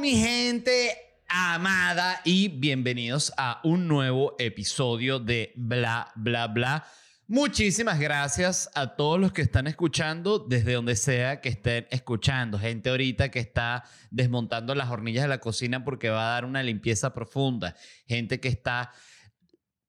Mi 0.00 0.14
gente 0.14 0.96
amada 1.28 2.20
y 2.24 2.48
bienvenidos 2.48 3.32
a 3.36 3.60
un 3.64 3.88
nuevo 3.88 4.36
episodio 4.38 5.18
de 5.18 5.52
Bla, 5.56 6.12
Bla, 6.14 6.46
Bla. 6.46 6.86
Muchísimas 7.26 7.98
gracias 7.98 8.70
a 8.76 8.94
todos 8.94 9.18
los 9.18 9.32
que 9.32 9.42
están 9.42 9.66
escuchando 9.66 10.38
desde 10.38 10.74
donde 10.74 10.94
sea 10.94 11.40
que 11.40 11.48
estén 11.48 11.88
escuchando. 11.90 12.60
Gente 12.60 12.90
ahorita 12.90 13.30
que 13.30 13.40
está 13.40 13.84
desmontando 14.12 14.72
las 14.76 14.88
hornillas 14.88 15.24
de 15.24 15.28
la 15.28 15.40
cocina 15.40 15.84
porque 15.84 16.10
va 16.10 16.28
a 16.28 16.34
dar 16.34 16.44
una 16.44 16.62
limpieza 16.62 17.12
profunda. 17.12 17.74
Gente 18.06 18.38
que 18.38 18.48
está 18.48 18.92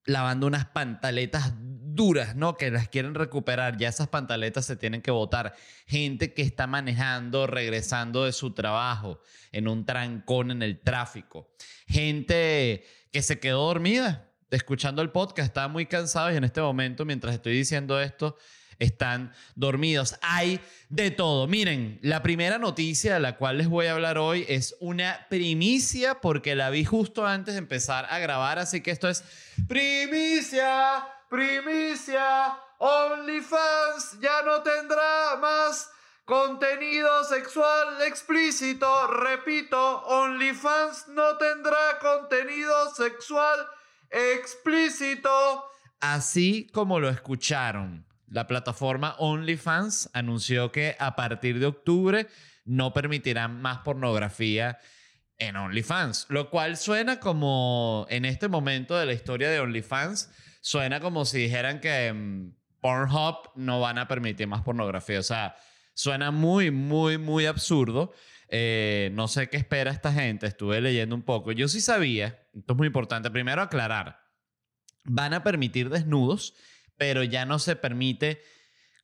lavando 0.05 0.47
unas 0.47 0.65
pantaletas 0.65 1.53
¿no? 2.35 2.55
Que 2.55 2.71
las 2.71 2.87
quieren 2.87 3.13
recuperar. 3.13 3.77
Ya 3.77 3.89
esas 3.89 4.07
pantaletas 4.07 4.65
se 4.65 4.75
tienen 4.75 5.01
que 5.01 5.11
botar. 5.11 5.55
Gente 5.85 6.33
que 6.33 6.41
está 6.41 6.65
manejando, 6.67 7.45
regresando 7.45 8.25
de 8.25 8.31
su 8.31 8.51
trabajo 8.53 9.19
en 9.51 9.67
un 9.67 9.85
trancón 9.85 10.51
en 10.51 10.61
el 10.61 10.79
tráfico. 10.79 11.49
Gente 11.87 12.85
que 13.11 13.21
se 13.21 13.39
quedó 13.39 13.65
dormida 13.65 14.25
escuchando 14.51 15.01
el 15.01 15.11
podcast, 15.11 15.47
estaba 15.47 15.67
muy 15.67 15.85
cansado 15.85 16.31
y 16.31 16.37
en 16.37 16.43
este 16.43 16.61
momento, 16.61 17.05
mientras 17.05 17.35
estoy 17.35 17.53
diciendo 17.53 18.01
esto, 18.01 18.37
están 18.79 19.33
dormidos. 19.55 20.15
Hay 20.21 20.59
de 20.87 21.11
todo. 21.11 21.47
Miren, 21.47 21.99
la 22.01 22.23
primera 22.23 22.57
noticia 22.57 23.15
de 23.15 23.19
la 23.19 23.35
cual 23.35 23.57
les 23.57 23.67
voy 23.67 23.87
a 23.87 23.91
hablar 23.91 24.17
hoy 24.17 24.45
es 24.47 24.75
una 24.79 25.27
primicia 25.29 26.21
porque 26.21 26.55
la 26.55 26.69
vi 26.69 26.85
justo 26.85 27.27
antes 27.27 27.53
de 27.53 27.59
empezar 27.59 28.07
a 28.09 28.19
grabar, 28.19 28.57
así 28.57 28.81
que 28.81 28.91
esto 28.91 29.09
es 29.09 29.23
primicia, 29.67 31.05
primicia. 31.29 32.57
OnlyFans 32.79 34.19
ya 34.21 34.41
no 34.43 34.61
tendrá 34.63 35.35
más 35.39 35.89
contenido 36.25 37.23
sexual 37.23 38.01
explícito. 38.07 39.07
Repito, 39.07 40.01
OnlyFans 40.05 41.07
no 41.09 41.37
tendrá 41.37 41.99
contenido 41.99 42.93
sexual 42.95 43.67
explícito. 44.09 45.65
Así 45.99 46.67
como 46.73 46.99
lo 46.99 47.09
escucharon. 47.09 48.05
La 48.27 48.47
plataforma 48.47 49.15
OnlyFans 49.17 50.11
anunció 50.13 50.71
que 50.71 50.95
a 50.99 51.15
partir 51.15 51.59
de 51.59 51.65
octubre 51.65 52.27
no 52.63 52.93
permitirán 52.93 53.59
más 53.61 53.79
pornografía 53.79 54.77
en 55.39 55.55
OnlyFans, 55.55 56.27
lo 56.29 56.49
cual 56.49 56.77
suena 56.77 57.19
como 57.19 58.05
en 58.09 58.25
este 58.25 58.47
momento 58.47 58.95
de 58.95 59.07
la 59.07 59.13
historia 59.13 59.49
de 59.49 59.59
OnlyFans, 59.59 60.29
suena 60.69 60.99
como 60.99 61.25
si 61.25 61.39
dijeran 61.39 61.79
que 61.79 62.07
en 62.07 62.55
Pornhub 62.81 63.51
no 63.55 63.79
van 63.79 63.97
a 63.97 64.07
permitir 64.07 64.47
más 64.47 64.61
pornografía. 64.61 65.19
O 65.19 65.23
sea, 65.23 65.55
suena 65.93 66.31
muy, 66.31 66.69
muy, 66.69 67.17
muy 67.17 67.45
absurdo. 67.45 68.13
Eh, 68.49 69.09
no 69.13 69.27
sé 69.27 69.49
qué 69.49 69.57
espera 69.57 69.91
esta 69.91 70.13
gente, 70.13 70.47
estuve 70.47 70.79
leyendo 70.81 71.15
un 71.15 71.23
poco. 71.23 71.51
Yo 71.51 71.67
sí 71.67 71.81
sabía, 71.81 72.47
esto 72.53 72.73
es 72.73 72.77
muy 72.77 72.87
importante, 72.87 73.31
primero 73.31 73.61
aclarar, 73.61 74.19
van 75.05 75.33
a 75.33 75.43
permitir 75.43 75.89
desnudos 75.89 76.53
pero 76.99 77.23
ya 77.23 77.45
no 77.45 77.57
se 77.57 77.75
permite 77.77 78.43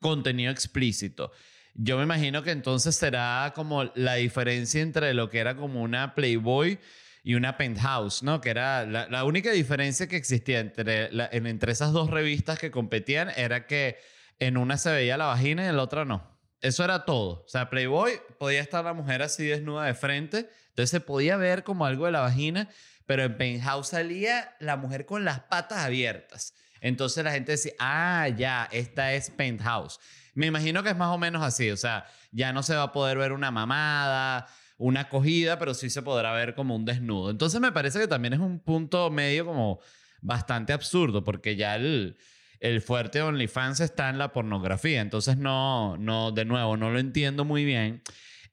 contenido 0.02 0.52
explícito. 0.52 1.32
Yo 1.74 1.98
me 1.98 2.04
imagino 2.04 2.44
que 2.44 2.52
entonces 2.52 2.96
será 2.96 3.54
como 3.56 3.86
la 3.96 4.16
diferencia 4.16 4.82
entre 4.82 5.14
lo 5.14 5.30
que 5.30 5.40
era 5.40 5.56
como 5.56 5.82
una 5.82 6.14
Playboy 6.14 6.78
y 7.26 7.34
una 7.34 7.58
Penthouse, 7.58 8.22
¿no? 8.22 8.40
Que 8.40 8.52
era 8.52 8.86
la, 8.86 9.24
única 9.24 9.52
diferencia 9.52 10.08
que 10.08 10.16
existía 10.16 10.60
entre, 10.60 11.10
entre 11.32 11.72
esas 11.72 11.92
dos 11.92 12.12
revistas 12.12 12.60
que 12.60 12.70
competían 12.70 13.32
era 13.36 13.66
que 13.66 13.98
en 14.38 14.58
una 14.58 14.78
se 14.78 14.92
veía 14.92 15.18
la 15.18 15.26
vagina 15.26 15.66
y 15.66 15.68
en 15.70 15.76
la 15.76 15.82
otra 15.82 16.06
no. 16.06 16.24
Eso 16.62 16.84
era 16.84 17.04
todo. 17.04 17.44
O 17.44 17.48
sea, 17.48 17.72
Playboy 17.72 18.12
podía 18.38 18.62
estar 18.62 18.86
la 18.86 18.94
mujer 18.94 19.24
así 19.24 19.44
desnuda 19.44 19.86
de 19.86 19.96
frente, 19.96 20.52
entonces 20.70 20.92
se 20.92 21.00
podía 21.00 21.36
ver 21.36 21.64
como 21.64 21.88
algo 21.88 22.06
de 22.06 22.12
la 22.12 22.20
vagina, 22.20 22.70
pero 23.08 23.24
en 23.24 23.36
Penthouse 23.36 23.88
salía 23.88 24.56
la 24.60 24.78
mujer 24.78 25.08
con 25.08 25.26
las 25.26 25.40
patas 25.40 25.80
abiertas. 25.80 26.54
Entonces 26.80 27.24
la 27.24 27.32
gente 27.32 27.54
decía, 27.54 27.74
ah, 27.80 28.28
ya, 28.28 28.70
esta 28.72 29.14
es 29.14 29.32
Penthouse. 29.32 30.00
Me 30.36 30.46
imagino 30.46 30.84
que 30.84 30.90
es 30.90 30.96
más 30.96 31.10
o 31.10 31.18
menos 31.18 31.42
así, 31.42 31.72
o 31.72 31.78
sea, 31.78 32.06
ya 32.32 32.54
no 32.54 32.62
se 32.62 32.76
va 32.76 32.84
a 32.84 32.92
poder 32.92 33.18
ver 33.18 33.32
una 33.32 33.50
mamada, 33.50 34.48
una 34.78 35.02
acogida, 35.02 35.58
pero 35.60 35.74
sí 35.74 35.90
se 35.90 36.02
podrá 36.02 36.34
ver 36.34 36.56
como 36.56 36.76
un 36.76 36.86
desnudo. 36.86 37.30
Entonces 37.30 37.62
me 37.62 37.72
parece 37.72 38.00
que 38.00 38.08
también 38.08 38.34
es 38.34 38.40
un 38.40 38.60
punto 38.60 39.10
medio 39.10 39.46
como 39.46 39.80
bastante 40.22 40.74
absurdo, 40.74 41.24
porque 41.24 41.56
ya 41.56 41.76
el, 41.76 42.18
el 42.60 42.82
fuerte 42.82 43.22
OnlyFans 43.22 43.80
está 43.80 44.10
en 44.10 44.18
la 44.18 44.34
pornografía, 44.34 45.02
entonces 45.02 45.38
no, 45.38 45.98
no, 45.98 46.32
de 46.32 46.46
nuevo, 46.46 46.78
no 46.78 46.90
lo 46.90 47.00
entiendo 47.00 47.46
muy 47.46 47.64
bien. 47.64 48.02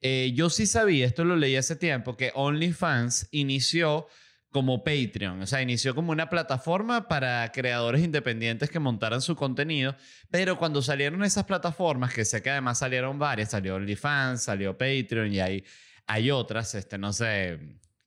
Eh, 0.01 0.33
yo 0.35 0.51
sí 0.51 0.67
sabía, 0.67 1.07
esto 1.07 1.25
lo 1.25 1.37
leí 1.37 1.57
hace 1.57 1.77
tiempo, 1.77 2.17
que 2.17 2.33
OnlyFans 2.35 3.29
inició 3.31 4.09
como 4.53 4.85
Patreon. 4.85 5.41
O 5.41 5.47
sea, 5.47 5.63
inició 5.63 5.95
como 5.95 6.13
una 6.13 6.29
plataforma 6.29 7.09
para 7.09 7.51
creadores 7.53 8.03
independientes 8.03 8.71
que 8.71 8.79
montaran 8.79 9.23
su 9.23 9.35
contenido, 9.35 9.97
pero 10.31 10.59
cuando 10.59 10.83
salieron 10.83 11.25
esas 11.25 11.45
plataformas, 11.45 12.13
que 12.13 12.25
sé 12.25 12.43
que 12.43 12.51
además 12.51 12.79
salieron 12.79 13.19
varias, 13.19 13.51
salió 13.51 13.77
OnlyFans, 13.77 14.43
salió 14.43 14.77
Patreon 14.77 15.33
y 15.33 15.41
hay, 15.41 15.65
hay 16.13 16.31
otras, 16.31 16.75
este, 16.75 16.99
no 16.99 17.13
sé, 17.13 17.59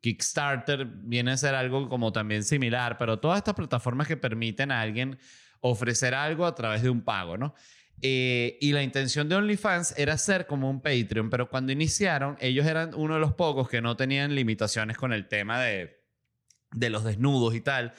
Kickstarter 0.02 0.86
viene 0.86 1.32
a 1.32 1.38
ser 1.38 1.56
algo 1.56 1.90
como 1.90 2.12
también 2.12 2.44
similar, 2.44 2.98
pero 2.98 3.20
todas 3.20 3.38
estas 3.38 3.56
plataformas 3.56 4.08
que 4.08 4.18
permiten 4.18 4.72
a 4.72 4.82
alguien 4.82 5.18
ofrecer 5.62 6.14
algo 6.14 6.46
a 6.46 6.56
través 6.56 6.82
de 6.82 6.90
un 6.90 7.02
pago, 7.02 7.38
¿no? 7.38 7.56
Eh, 8.02 8.58
y 8.62 8.74
la 8.74 8.84
intención 8.84 9.30
de 9.30 9.36
OnlyFans 9.36 9.98
era 9.98 10.18
ser 10.18 10.48
como 10.48 10.70
un 10.70 10.82
Patreon, 10.82 11.30
pero 11.30 11.50
cuando 11.50 11.72
iniciaron, 11.72 12.38
ellos 12.40 12.66
eran 12.66 12.94
uno 12.96 13.16
de 13.16 13.20
los 13.20 13.34
pocos 13.34 13.70
que 13.70 13.82
no 13.82 13.96
tenían 13.96 14.36
limitaciones 14.36 14.98
con 14.98 15.14
el 15.14 15.28
tema 15.28 15.62
de 15.62 16.06
de 16.76 16.90
los 16.90 17.04
desnudos 17.04 17.56
y 17.56 17.62
tal. 17.62 17.94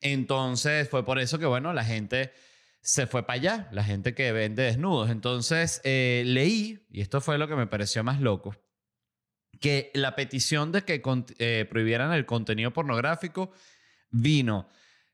Entonces 0.00 0.88
fue 0.88 1.04
por 1.04 1.18
eso 1.18 1.38
que, 1.38 1.46
bueno, 1.46 1.72
la 1.72 1.84
gente 1.84 2.32
se 2.80 3.06
fue 3.06 3.26
para 3.26 3.38
allá, 3.38 3.68
la 3.72 3.84
gente 3.84 4.14
que 4.14 4.32
vende 4.32 4.62
desnudos. 4.62 5.10
Entonces 5.10 5.80
eh, 5.84 6.22
leí, 6.26 6.86
y 6.90 7.02
esto 7.02 7.20
fue 7.20 7.36
lo 7.36 7.48
que 7.48 7.56
me 7.56 7.66
pareció 7.66 8.02
más 8.02 8.20
loco, 8.20 8.56
que 9.60 9.90
la 9.94 10.16
petición 10.16 10.72
de 10.72 10.82
que 10.82 11.02
eh, 11.38 11.66
prohibieran 11.70 12.12
el 12.12 12.26
contenido 12.26 12.72
pornográfico 12.72 13.52
vino 14.10 14.68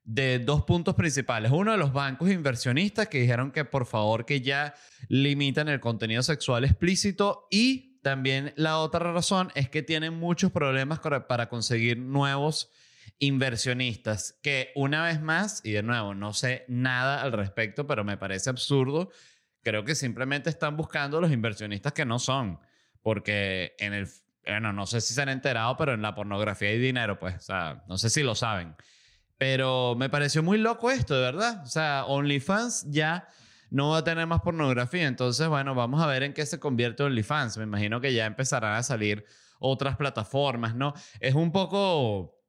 de 0.05 0.39
dos 0.39 0.63
puntos 0.65 0.95
principales. 0.95 1.51
Uno 1.51 1.73
de 1.73 1.79
los 1.79 1.93
bancos 1.93 2.31
inversionistas 2.31 3.09
que 3.09 3.21
dijeron 3.21 3.51
que 3.51 3.65
por 3.65 3.87
favor 3.87 4.25
que 4.25 4.41
ya 4.41 4.75
limitan 5.09 5.69
el 5.69 5.81
contenido 5.81 6.23
sexual 6.23 6.65
explícito 6.65 7.49
y 7.51 8.01
también 8.03 8.53
la 8.57 8.79
otra 8.79 9.13
razón 9.13 9.51
es 9.57 9.69
que 9.69 9.83
tienen 9.83 10.15
muchos 10.15 10.53
problemas 10.53 11.01
para 11.01 11.49
conseguir 11.49 11.99
nuevos 11.99 12.71
inversionistas 13.19 14.39
que 14.43 14.71
una 14.77 15.03
vez 15.03 15.21
más, 15.21 15.61
y 15.65 15.73
de 15.73 15.83
nuevo, 15.83 16.15
no 16.15 16.33
sé 16.33 16.65
nada 16.69 17.23
al 17.23 17.33
respecto, 17.33 17.89
pero 17.89 18.05
me 18.05 18.17
parece 18.17 18.49
absurdo, 18.49 19.11
creo 19.63 19.85
que 19.85 19.97
simplemente 19.97 20.51
están 20.51 20.77
buscando 20.77 21.21
los 21.21 21.33
inversionistas 21.33 21.93
que 21.93 22.05
no 22.05 22.21
son, 22.21 22.61
porque 23.03 23.75
en 23.79 23.93
el, 23.93 24.09
bueno, 24.47 24.73
no 24.73 24.87
sé 24.87 25.01
si 25.01 25.15
se 25.15 25.23
han 25.23 25.29
enterado, 25.29 25.77
pero 25.77 25.95
en 25.95 26.03
la 26.03 26.15
pornografía 26.15 26.69
hay 26.69 26.79
dinero, 26.79 27.19
pues, 27.19 27.35
o 27.37 27.41
sea, 27.41 27.85
no 27.89 27.99
sé 27.99 28.11
si 28.11 28.23
lo 28.23 28.35
saben. 28.35 28.77
Pero 29.39 29.95
me 29.97 30.09
pareció 30.09 30.43
muy 30.43 30.59
loco 30.59 30.91
esto, 30.91 31.15
de 31.15 31.21
verdad. 31.21 31.63
O 31.63 31.67
sea, 31.67 32.05
OnlyFans 32.07 32.87
ya 32.91 33.29
no 33.71 33.91
va 33.91 33.99
a 33.99 34.05
tener 34.05 34.27
más 34.27 34.41
pornografía. 34.41 35.07
Entonces, 35.07 35.47
bueno, 35.49 35.75
vamos 35.75 36.03
a 36.03 36.07
ver 36.07 36.23
en 36.23 36.33
qué 36.33 36.47
se 36.47 36.59
convierte 36.59 37.03
OnlyFans. 37.03 37.59
Me 37.59 37.65
imagino 37.65 38.01
que 38.01 38.15
ya 38.15 38.25
empezarán 38.25 38.75
a 38.75 38.83
salir 38.83 39.27
otras 39.59 39.97
plataformas, 39.97 40.75
¿no? 40.75 40.95
Es 41.21 41.35
un 41.35 41.53
poco 41.53 42.41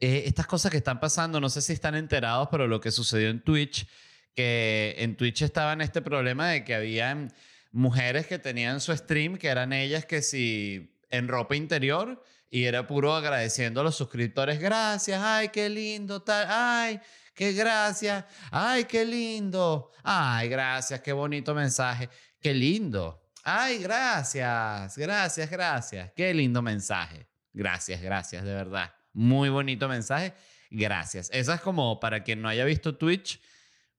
eh, 0.00 0.24
estas 0.26 0.46
cosas 0.46 0.70
que 0.70 0.78
están 0.78 0.98
pasando, 0.98 1.40
no 1.40 1.48
sé 1.48 1.62
si 1.62 1.72
están 1.72 1.94
enterados, 1.94 2.48
pero 2.50 2.66
lo 2.66 2.80
que 2.80 2.90
sucedió 2.90 3.28
en 3.28 3.42
Twitch, 3.42 3.86
que 4.34 4.96
en 4.98 5.16
Twitch 5.16 5.42
estaba 5.42 5.72
en 5.72 5.80
este 5.80 6.02
problema 6.02 6.48
de 6.48 6.64
que 6.64 6.74
habían 6.74 7.32
mujeres 7.70 8.26
que 8.26 8.38
tenían 8.38 8.80
su 8.80 8.96
stream, 8.96 9.36
que 9.36 9.48
eran 9.48 9.72
ellas 9.72 10.04
que 10.04 10.22
si 10.22 10.91
en 11.12 11.28
ropa 11.28 11.54
interior, 11.54 12.20
y 12.50 12.64
era 12.64 12.86
puro 12.86 13.14
agradeciendo 13.14 13.80
a 13.80 13.84
los 13.84 13.96
suscriptores, 13.96 14.58
gracias, 14.58 15.22
ay, 15.22 15.50
qué 15.50 15.68
lindo, 15.68 16.20
tal, 16.22 16.46
ay, 16.48 17.00
qué 17.34 17.52
gracias, 17.52 18.24
ay, 18.50 18.84
qué 18.84 19.04
lindo, 19.04 19.90
ay, 20.02 20.48
gracias, 20.48 21.00
qué 21.00 21.12
bonito 21.12 21.54
mensaje, 21.54 22.08
qué 22.40 22.52
lindo, 22.52 23.22
ay, 23.44 23.78
gracias, 23.78 24.96
gracias, 24.96 25.50
gracias, 25.50 26.12
qué 26.16 26.34
lindo 26.34 26.60
mensaje, 26.60 27.28
gracias, 27.52 28.02
gracias, 28.02 28.42
de 28.42 28.52
verdad, 28.52 28.92
muy 29.12 29.48
bonito 29.48 29.88
mensaje, 29.88 30.34
gracias. 30.70 31.30
Esa 31.32 31.54
es 31.54 31.60
como, 31.60 32.00
para 32.00 32.24
quien 32.24 32.42
no 32.42 32.48
haya 32.48 32.64
visto 32.64 32.96
Twitch, 32.96 33.40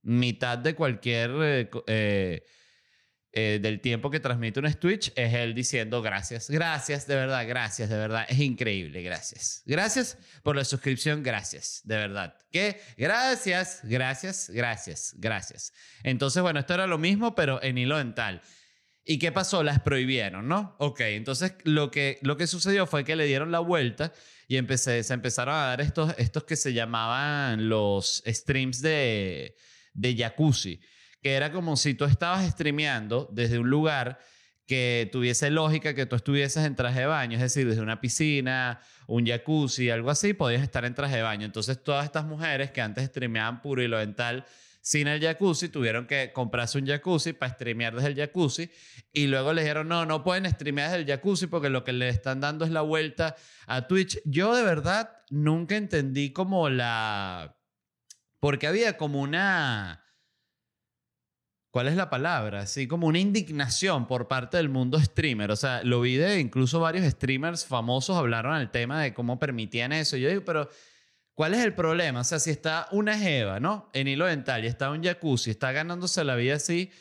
mitad 0.01 0.57
de 0.57 0.75
cualquier... 0.75 1.31
Eh, 1.41 1.69
eh, 1.87 2.45
eh, 3.35 3.57
del 3.59 3.81
tiempo 3.81 4.11
que 4.11 4.19
transmite 4.19 4.59
un 4.59 4.71
Twitch 4.73 5.11
es 5.15 5.33
él 5.33 5.55
diciendo 5.55 6.03
gracias, 6.03 6.51
gracias, 6.51 7.07
de 7.07 7.15
verdad, 7.15 7.47
gracias, 7.47 7.89
de 7.89 7.97
verdad, 7.97 8.27
es 8.29 8.39
increíble, 8.39 9.01
gracias. 9.01 9.63
Gracias 9.65 10.19
por 10.43 10.55
la 10.55 10.63
suscripción, 10.63 11.23
gracias, 11.23 11.81
de 11.83 11.95
verdad. 11.95 12.37
¿Qué? 12.51 12.79
Gracias, 12.95 13.79
gracias, 13.81 14.51
gracias, 14.51 15.15
gracias. 15.17 15.73
Entonces, 16.03 16.43
bueno, 16.43 16.59
esto 16.59 16.75
era 16.75 16.85
lo 16.85 16.99
mismo, 16.99 17.33
pero 17.33 17.59
en 17.63 17.79
hilo 17.79 17.97
dental. 17.97 18.43
¿Y 19.03 19.17
qué 19.17 19.31
pasó? 19.31 19.63
Las 19.63 19.79
prohibieron, 19.79 20.47
¿no? 20.47 20.75
Ok, 20.77 20.99
entonces 20.99 21.55
lo 21.63 21.89
que, 21.89 22.19
lo 22.21 22.37
que 22.37 22.45
sucedió 22.45 22.85
fue 22.85 23.03
que 23.03 23.15
le 23.15 23.25
dieron 23.25 23.51
la 23.51 23.61
vuelta 23.61 24.13
y 24.47 24.57
empecé, 24.57 25.01
se 25.01 25.13
empezaron 25.15 25.55
a 25.55 25.65
dar 25.69 25.81
estos, 25.81 26.13
estos 26.19 26.43
que 26.43 26.55
se 26.55 26.71
llamaban 26.73 27.67
los 27.67 28.21
streams 28.27 28.79
de, 28.83 29.55
de 29.95 30.15
jacuzzi 30.15 30.79
que 31.23 31.33
era 31.33 31.53
como 31.53 31.77
si 31.77 31.93
tú 31.93 32.03
estabas 32.03 32.45
streameando 32.51 33.29
desde 33.31 33.57
un 33.57 33.69
lugar 33.69 34.19
que 34.67 35.09
tuviese 35.11 35.49
lógica 35.49 35.93
que 35.93 36.05
tú 36.05 36.17
estuvieses 36.17 36.65
en 36.65 36.75
traje 36.75 37.01
de 37.01 37.05
baño, 37.05 37.35
es 37.35 37.41
decir, 37.41 37.67
desde 37.67 37.81
una 37.81 38.01
piscina, 38.01 38.81
un 39.07 39.25
jacuzzi, 39.25 39.89
algo 39.89 40.09
así, 40.09 40.33
podías 40.33 40.61
estar 40.61 40.83
en 40.83 40.93
traje 40.93 41.17
de 41.17 41.21
baño. 41.21 41.45
Entonces 41.45 41.81
todas 41.81 42.05
estas 42.05 42.25
mujeres 42.25 42.71
que 42.71 42.81
antes 42.81 43.05
streameaban 43.05 43.61
puro 43.61 43.81
y 43.81 43.87
lo 43.87 43.97
dental 43.99 44.45
sin 44.81 45.07
el 45.07 45.21
jacuzzi, 45.21 45.69
tuvieron 45.69 46.07
que 46.07 46.33
comprarse 46.33 46.77
un 46.77 46.85
jacuzzi 46.85 47.31
para 47.31 47.53
streamear 47.53 47.95
desde 47.95 48.09
el 48.09 48.15
jacuzzi 48.15 48.69
y 49.13 49.27
luego 49.27 49.53
le 49.53 49.61
dijeron, 49.61 49.87
no, 49.87 50.05
no 50.05 50.25
pueden 50.25 50.49
streamear 50.51 50.89
desde 50.89 51.03
el 51.03 51.07
jacuzzi 51.07 51.47
porque 51.47 51.69
lo 51.69 51.85
que 51.85 51.93
le 51.93 52.09
están 52.09 52.41
dando 52.41 52.65
es 52.65 52.71
la 52.71 52.81
vuelta 52.81 53.37
a 53.65 53.87
Twitch. 53.87 54.19
Yo 54.25 54.53
de 54.53 54.63
verdad 54.63 55.09
nunca 55.29 55.77
entendí 55.77 56.33
como 56.33 56.69
la... 56.69 57.55
porque 58.41 58.67
había 58.67 58.97
como 58.97 59.21
una 59.21 60.02
¿Cuál 61.73 61.87
es 61.87 61.95
la 61.95 62.11
palabra? 62.11 62.59
Así 62.59 62.85
como 62.87 63.07
una 63.07 63.17
indignación 63.17 64.05
por 64.05 64.27
parte 64.27 64.57
del 64.57 64.69
mundo 64.69 65.01
streamer. 65.01 65.49
O 65.49 65.55
sea, 65.55 65.81
lo 65.83 66.01
vi 66.01 66.17
de 66.17 66.39
incluso 66.39 66.79
varios 66.79 67.03
streamers 67.11 67.65
famosos 67.65 68.15
hablaron 68.15 68.53
al 68.53 68.69
tema 68.69 69.01
de 69.01 69.15
cómo 69.15 69.39
permitían 69.39 69.91
eso. 69.91 70.15
yo 70.15 70.29
digo, 70.29 70.43
pero 70.45 70.69
¿cuál 71.33 71.55
es 71.55 71.61
el 71.61 71.73
problema? 71.73 72.19
O 72.19 72.23
sea, 72.23 72.37
si 72.37 72.51
está 72.51 72.87
una 72.91 73.17
jeva, 73.17 73.59
¿no? 73.59 73.89
En 73.93 74.07
hilo 74.07 74.27
dental 74.27 74.63
y 74.63 74.67
está 74.67 74.91
un 74.91 75.03
jacuzzi, 75.03 75.49
está 75.49 75.71
ganándose 75.71 76.23
la 76.23 76.35
vida 76.35 76.57
así, 76.57 76.91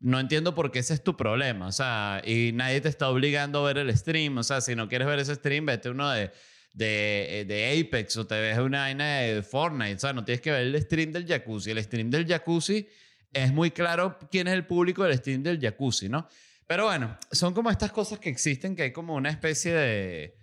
no 0.00 0.20
entiendo 0.20 0.54
por 0.54 0.70
qué 0.70 0.80
ese 0.80 0.92
es 0.92 1.02
tu 1.02 1.16
problema. 1.16 1.68
O 1.68 1.72
sea, 1.72 2.20
y 2.26 2.52
nadie 2.52 2.82
te 2.82 2.90
está 2.90 3.08
obligando 3.08 3.60
a 3.60 3.72
ver 3.72 3.78
el 3.78 3.96
stream. 3.96 4.36
O 4.36 4.42
sea, 4.42 4.60
si 4.60 4.76
no 4.76 4.86
quieres 4.86 5.08
ver 5.08 5.18
ese 5.18 5.34
stream, 5.34 5.64
vete 5.64 5.88
uno 5.88 6.10
de, 6.10 6.30
de, 6.74 7.46
de 7.48 7.80
Apex 7.80 8.18
o 8.18 8.26
te 8.26 8.38
ves 8.38 8.58
una 8.58 8.80
vaina 8.80 9.20
de 9.20 9.42
Fortnite. 9.42 9.94
O 9.94 9.98
sea, 9.98 10.12
no 10.12 10.26
tienes 10.26 10.42
que 10.42 10.50
ver 10.50 10.60
el 10.60 10.82
stream 10.82 11.10
del 11.10 11.26
jacuzzi. 11.26 11.70
El 11.70 11.82
stream 11.82 12.10
del 12.10 12.26
jacuzzi 12.26 12.86
es 13.34 13.52
muy 13.52 13.70
claro 13.70 14.18
quién 14.30 14.48
es 14.48 14.54
el 14.54 14.66
público 14.66 15.04
del 15.04 15.18
stream 15.18 15.42
del 15.42 15.60
jacuzzi, 15.60 16.08
¿no? 16.08 16.28
Pero 16.66 16.84
bueno, 16.86 17.18
son 17.30 17.52
como 17.52 17.70
estas 17.70 17.92
cosas 17.92 18.18
que 18.18 18.30
existen, 18.30 18.74
que 18.74 18.84
hay 18.84 18.92
como 18.92 19.14
una 19.14 19.30
especie 19.30 19.74
de... 19.74 20.38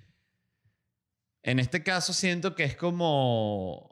En 1.43 1.59
este 1.59 1.81
caso 1.81 2.13
siento 2.13 2.53
que 2.53 2.63
es 2.63 2.75
como 2.75 3.91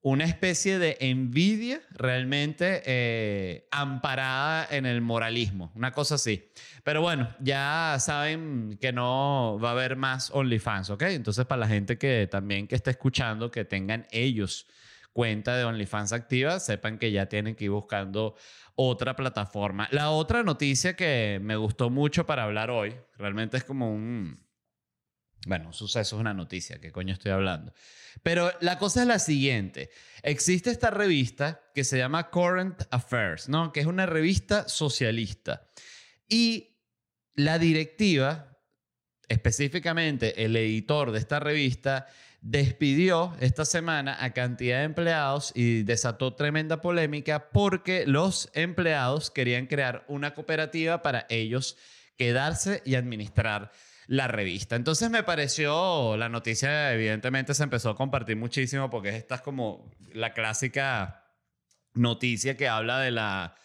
una 0.00 0.24
especie 0.24 0.80
de 0.80 0.96
envidia 0.98 1.80
realmente 1.92 2.82
eh, 2.84 3.68
amparada 3.70 4.66
en 4.68 4.84
el 4.84 5.00
moralismo, 5.00 5.70
una 5.76 5.92
cosa 5.92 6.16
así. 6.16 6.50
Pero 6.82 7.00
bueno, 7.02 7.32
ya 7.38 7.96
saben 8.00 8.78
que 8.80 8.92
no 8.92 9.60
va 9.62 9.68
a 9.68 9.72
haber 9.72 9.94
más 9.94 10.32
OnlyFans, 10.32 10.90
¿ok? 10.90 11.02
Entonces 11.02 11.46
para 11.46 11.60
la 11.60 11.68
gente 11.68 11.98
que 11.98 12.28
también 12.28 12.66
que 12.66 12.74
está 12.74 12.90
escuchando, 12.90 13.52
que 13.52 13.64
tengan 13.64 14.08
ellos 14.10 14.66
cuenta 15.12 15.56
de 15.56 15.64
OnlyFans 15.64 16.12
activa, 16.12 16.60
sepan 16.60 16.98
que 16.98 17.12
ya 17.12 17.26
tienen 17.26 17.54
que 17.54 17.64
ir 17.64 17.70
buscando 17.70 18.36
otra 18.74 19.14
plataforma. 19.14 19.88
La 19.90 20.10
otra 20.10 20.42
noticia 20.42 20.96
que 20.96 21.38
me 21.42 21.56
gustó 21.56 21.90
mucho 21.90 22.26
para 22.26 22.44
hablar 22.44 22.70
hoy, 22.70 22.94
realmente 23.16 23.56
es 23.56 23.64
como 23.64 23.92
un, 23.92 24.46
bueno, 25.46 25.68
un 25.68 25.74
suceso 25.74 26.16
es 26.16 26.20
una 26.20 26.34
noticia, 26.34 26.80
¿qué 26.80 26.92
coño 26.92 27.12
estoy 27.12 27.32
hablando? 27.32 27.72
Pero 28.22 28.50
la 28.60 28.78
cosa 28.78 29.02
es 29.02 29.06
la 29.08 29.18
siguiente, 29.18 29.90
existe 30.22 30.70
esta 30.70 30.90
revista 30.90 31.60
que 31.74 31.84
se 31.84 31.98
llama 31.98 32.30
Current 32.30 32.82
Affairs, 32.90 33.48
¿no? 33.48 33.72
Que 33.72 33.80
es 33.80 33.86
una 33.86 34.06
revista 34.06 34.68
socialista. 34.68 35.68
Y 36.28 36.78
la 37.34 37.58
directiva, 37.58 38.58
específicamente 39.28 40.44
el 40.44 40.56
editor 40.56 41.10
de 41.10 41.18
esta 41.18 41.40
revista, 41.40 42.06
despidió 42.42 43.36
esta 43.40 43.64
semana 43.64 44.16
a 44.20 44.32
cantidad 44.32 44.78
de 44.78 44.84
empleados 44.84 45.52
y 45.54 45.84
desató 45.84 46.34
tremenda 46.34 46.80
polémica 46.80 47.50
porque 47.50 48.04
los 48.06 48.50
empleados 48.52 49.30
querían 49.30 49.66
crear 49.66 50.04
una 50.08 50.34
cooperativa 50.34 51.02
para 51.02 51.24
ellos 51.30 51.78
quedarse 52.18 52.82
y 52.84 52.96
administrar 52.96 53.70
la 54.08 54.26
revista. 54.26 54.74
Entonces 54.74 55.08
me 55.08 55.22
pareció, 55.22 56.16
la 56.16 56.28
noticia 56.28 56.92
evidentemente 56.92 57.54
se 57.54 57.62
empezó 57.62 57.90
a 57.90 57.96
compartir 57.96 58.36
muchísimo 58.36 58.90
porque 58.90 59.10
esta 59.16 59.36
es 59.36 59.40
como 59.40 59.88
la 60.12 60.34
clásica 60.34 61.24
noticia 61.94 62.56
que 62.56 62.68
habla 62.68 62.98
de 62.98 63.12
la 63.12 63.56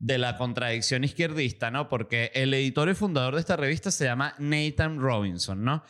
de 0.00 0.16
la 0.16 0.36
contradicción 0.36 1.02
izquierdista, 1.02 1.72
¿no? 1.72 1.88
Porque 1.88 2.30
el 2.34 2.54
editor 2.54 2.88
y 2.88 2.94
fundador 2.94 3.34
de 3.34 3.40
esta 3.40 3.56
revista 3.56 3.90
se 3.90 4.04
llama 4.04 4.34
Nathan 4.38 5.00
Robinson, 5.00 5.64
¿no? 5.64 5.82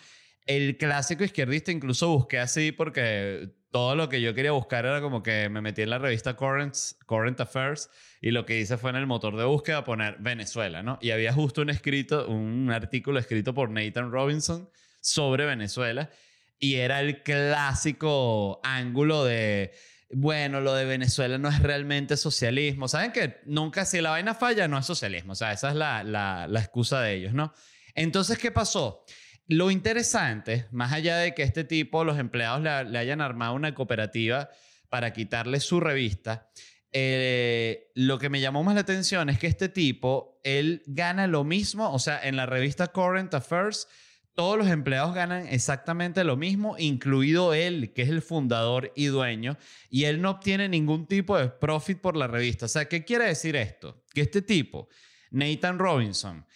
El 0.48 0.78
clásico 0.78 1.22
izquierdista 1.22 1.70
incluso 1.70 2.08
busqué 2.08 2.38
así 2.38 2.72
porque 2.72 3.50
todo 3.70 3.94
lo 3.94 4.08
que 4.08 4.22
yo 4.22 4.34
quería 4.34 4.52
buscar 4.52 4.86
era 4.86 5.02
como 5.02 5.22
que 5.22 5.50
me 5.50 5.60
metí 5.60 5.82
en 5.82 5.90
la 5.90 5.98
revista 5.98 6.34
Current, 6.34 6.74
Current 7.06 7.38
Affairs 7.38 7.90
y 8.22 8.30
lo 8.30 8.46
que 8.46 8.58
hice 8.58 8.78
fue 8.78 8.90
en 8.90 8.96
el 8.96 9.06
motor 9.06 9.36
de 9.36 9.44
búsqueda 9.44 9.84
poner 9.84 10.16
Venezuela, 10.20 10.82
¿no? 10.82 10.98
Y 11.02 11.10
había 11.10 11.34
justo 11.34 11.60
un 11.60 11.68
escrito, 11.68 12.26
un 12.28 12.70
artículo 12.72 13.20
escrito 13.20 13.52
por 13.52 13.70
Nathan 13.70 14.10
Robinson 14.10 14.70
sobre 15.02 15.44
Venezuela 15.44 16.10
y 16.58 16.76
era 16.76 17.00
el 17.00 17.22
clásico 17.22 18.58
ángulo 18.64 19.24
de 19.24 19.72
bueno, 20.10 20.62
lo 20.62 20.72
de 20.72 20.86
Venezuela 20.86 21.36
no 21.36 21.50
es 21.50 21.62
realmente 21.62 22.16
socialismo. 22.16 22.88
Saben 22.88 23.12
que 23.12 23.40
nunca, 23.44 23.84
si 23.84 24.00
la 24.00 24.08
vaina 24.08 24.34
falla, 24.34 24.66
no 24.66 24.78
es 24.78 24.86
socialismo. 24.86 25.32
O 25.32 25.36
sea, 25.36 25.52
esa 25.52 25.68
es 25.68 25.74
la, 25.74 26.02
la, 26.02 26.46
la 26.48 26.60
excusa 26.60 27.02
de 27.02 27.12
ellos, 27.12 27.34
¿no? 27.34 27.52
Entonces, 27.94 28.38
¿qué 28.38 28.50
pasó? 28.50 29.04
Lo 29.48 29.70
interesante, 29.70 30.66
más 30.72 30.92
allá 30.92 31.16
de 31.16 31.34
que 31.34 31.42
este 31.42 31.64
tipo, 31.64 32.04
los 32.04 32.18
empleados 32.18 32.62
le, 32.62 32.98
hayan 32.98 33.22
armado 33.22 33.54
una 33.54 33.74
cooperativa 33.74 34.50
para 34.90 35.14
quitarle 35.14 35.58
su 35.60 35.80
revista, 35.80 36.50
eh, 36.92 37.90
lo 37.94 38.18
que 38.18 38.28
me 38.28 38.42
llamó 38.42 38.62
más 38.62 38.74
la 38.74 38.82
atención 38.82 39.30
es 39.30 39.38
que 39.38 39.46
este 39.46 39.70
tipo, 39.70 40.38
él 40.44 40.82
gana 40.86 41.26
lo 41.26 41.44
mismo, 41.44 41.90
o 41.90 41.98
sea, 41.98 42.20
en 42.22 42.36
la 42.36 42.44
revista 42.44 42.88
Current 42.88 43.32
Affairs, 43.32 43.88
todos 44.34 44.58
los 44.58 44.68
empleados 44.68 45.14
ganan 45.14 45.48
exactamente 45.48 46.24
lo 46.24 46.36
mismo, 46.36 46.76
incluido 46.78 47.54
él, 47.54 47.94
que 47.94 48.02
es 48.02 48.10
el 48.10 48.20
fundador 48.20 48.92
y 48.94 49.06
dueño, 49.06 49.56
y 49.88 50.04
él 50.04 50.20
no 50.20 50.30
obtiene 50.30 50.68
ningún 50.68 51.06
tipo 51.06 51.38
de 51.38 51.48
profit 51.48 51.98
por 51.98 52.18
la 52.18 52.26
revista. 52.26 52.66
O 52.66 52.68
sea, 52.68 52.86
¿qué 52.86 53.02
quiere 53.02 53.24
decir 53.24 53.56
esto? 53.56 54.04
Que 54.12 54.20
este 54.20 54.42
tipo, 54.42 54.90
Nathan 55.30 55.78
Robinson, 55.78 56.46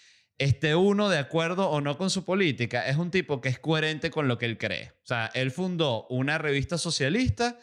esté 0.44 0.74
uno 0.74 1.08
de 1.08 1.18
acuerdo 1.18 1.68
o 1.68 1.80
no 1.80 1.98
con 1.98 2.10
su 2.10 2.24
política, 2.24 2.86
es 2.86 2.96
un 2.96 3.10
tipo 3.10 3.40
que 3.40 3.48
es 3.48 3.58
coherente 3.58 4.10
con 4.10 4.28
lo 4.28 4.38
que 4.38 4.46
él 4.46 4.58
cree. 4.58 4.92
O 5.02 5.06
sea, 5.06 5.30
él 5.34 5.50
fundó 5.50 6.06
una 6.08 6.38
revista 6.38 6.78
socialista, 6.78 7.58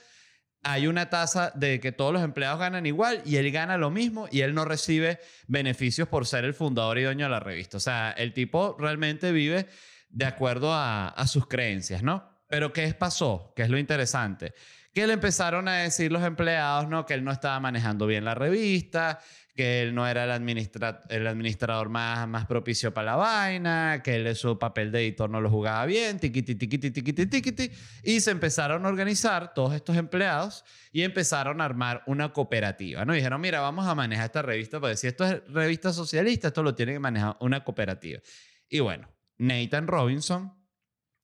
hay 0.63 0.87
una 0.87 1.09
tasa 1.09 1.51
de 1.55 1.79
que 1.79 1.91
todos 1.91 2.11
los 2.11 2.23
empleados 2.23 2.59
ganan 2.59 2.85
igual 2.85 3.21
y 3.25 3.37
él 3.37 3.49
gana 3.51 3.77
lo 3.77 3.89
mismo 3.89 4.27
y 4.31 4.41
él 4.41 4.53
no 4.53 4.65
recibe 4.65 5.19
beneficios 5.47 6.07
por 6.07 6.25
ser 6.25 6.43
el 6.43 6.53
fundador 6.53 6.97
y 6.97 7.03
dueño 7.03 7.25
de 7.25 7.31
la 7.31 7.39
revista. 7.39 7.77
O 7.77 7.79
sea, 7.79 8.11
el 8.11 8.33
tipo 8.33 8.75
realmente 8.77 9.31
vive 9.31 9.67
de 10.09 10.25
acuerdo 10.25 10.71
a, 10.73 11.13
sus 11.27 11.47
creencias, 11.47 12.03
¿no? 12.03 12.27
Pero 12.47 12.73
¿qué 12.73 12.93
pasó? 12.93 13.53
¿Qué 13.55 13.63
es 13.63 13.69
lo 13.69 13.77
interesante? 13.77 14.53
Que 14.93 15.05
le 15.07 15.13
empezaron 15.13 15.67
a 15.67 15.77
decir 15.77 16.11
los 16.11 16.23
empleados, 16.23 16.87
¿no? 16.87 17.05
Que 17.05 17.13
él 17.13 17.23
no 17.23 17.31
estaba 17.31 17.59
manejando 17.59 18.07
bien 18.07 18.25
la 18.25 18.35
revista, 18.35 19.19
que 19.59 19.81
él 19.81 19.93
no 19.93 20.07
era 20.07 20.23
el, 20.23 20.31
administrador 20.31 21.89
más, 21.89 22.45
propicio 22.45 22.93
para 22.93 23.11
la 23.11 23.15
vaina, 23.17 24.01
que 24.01 24.15
él 24.15 24.33
su 24.37 24.57
papel 24.57 24.89
de 24.89 25.01
editor 25.01 25.29
no 25.29 25.41
lo 25.41 25.49
jugaba 25.49 25.85
bien, 25.85 26.17
tiquiti, 26.17 26.55
tiquiti, 26.55 26.91
tiquiti, 26.91 27.25
tiquiti. 27.25 27.69
Y 28.03 28.21
se 28.21 28.31
empezaron 28.31 28.85
a 28.85 28.87
organizar 28.87 29.53
todos 29.53 29.73
estos 29.73 29.97
empleados 29.97 30.63
y 30.93 31.01
empezaron 31.01 31.59
a 31.59 31.65
armar 31.65 32.03
una 32.07 32.31
cooperativa, 32.31 33.03
¿no? 33.03 33.11
dijeron, 33.11 33.41
mira, 33.41 33.59
vamos 33.59 33.85
a 33.85 33.95
manejar 33.95 34.27
esta 34.27 34.41
revista, 34.41 34.79
porque 34.79 34.95
si 34.95 35.07
esto 35.07 35.25
es 35.25 35.45
revista 35.49 35.91
socialista, 35.91 36.47
esto 36.47 36.63
lo 36.63 36.73
tiene 36.73 36.93
que 36.93 36.99
manejar 36.99 37.35
una 37.41 37.61
cooperativa. 37.61 38.21
Y 38.69 38.79
bueno, 38.79 39.09
Nathan 39.39 39.87
Robinson 39.87 40.53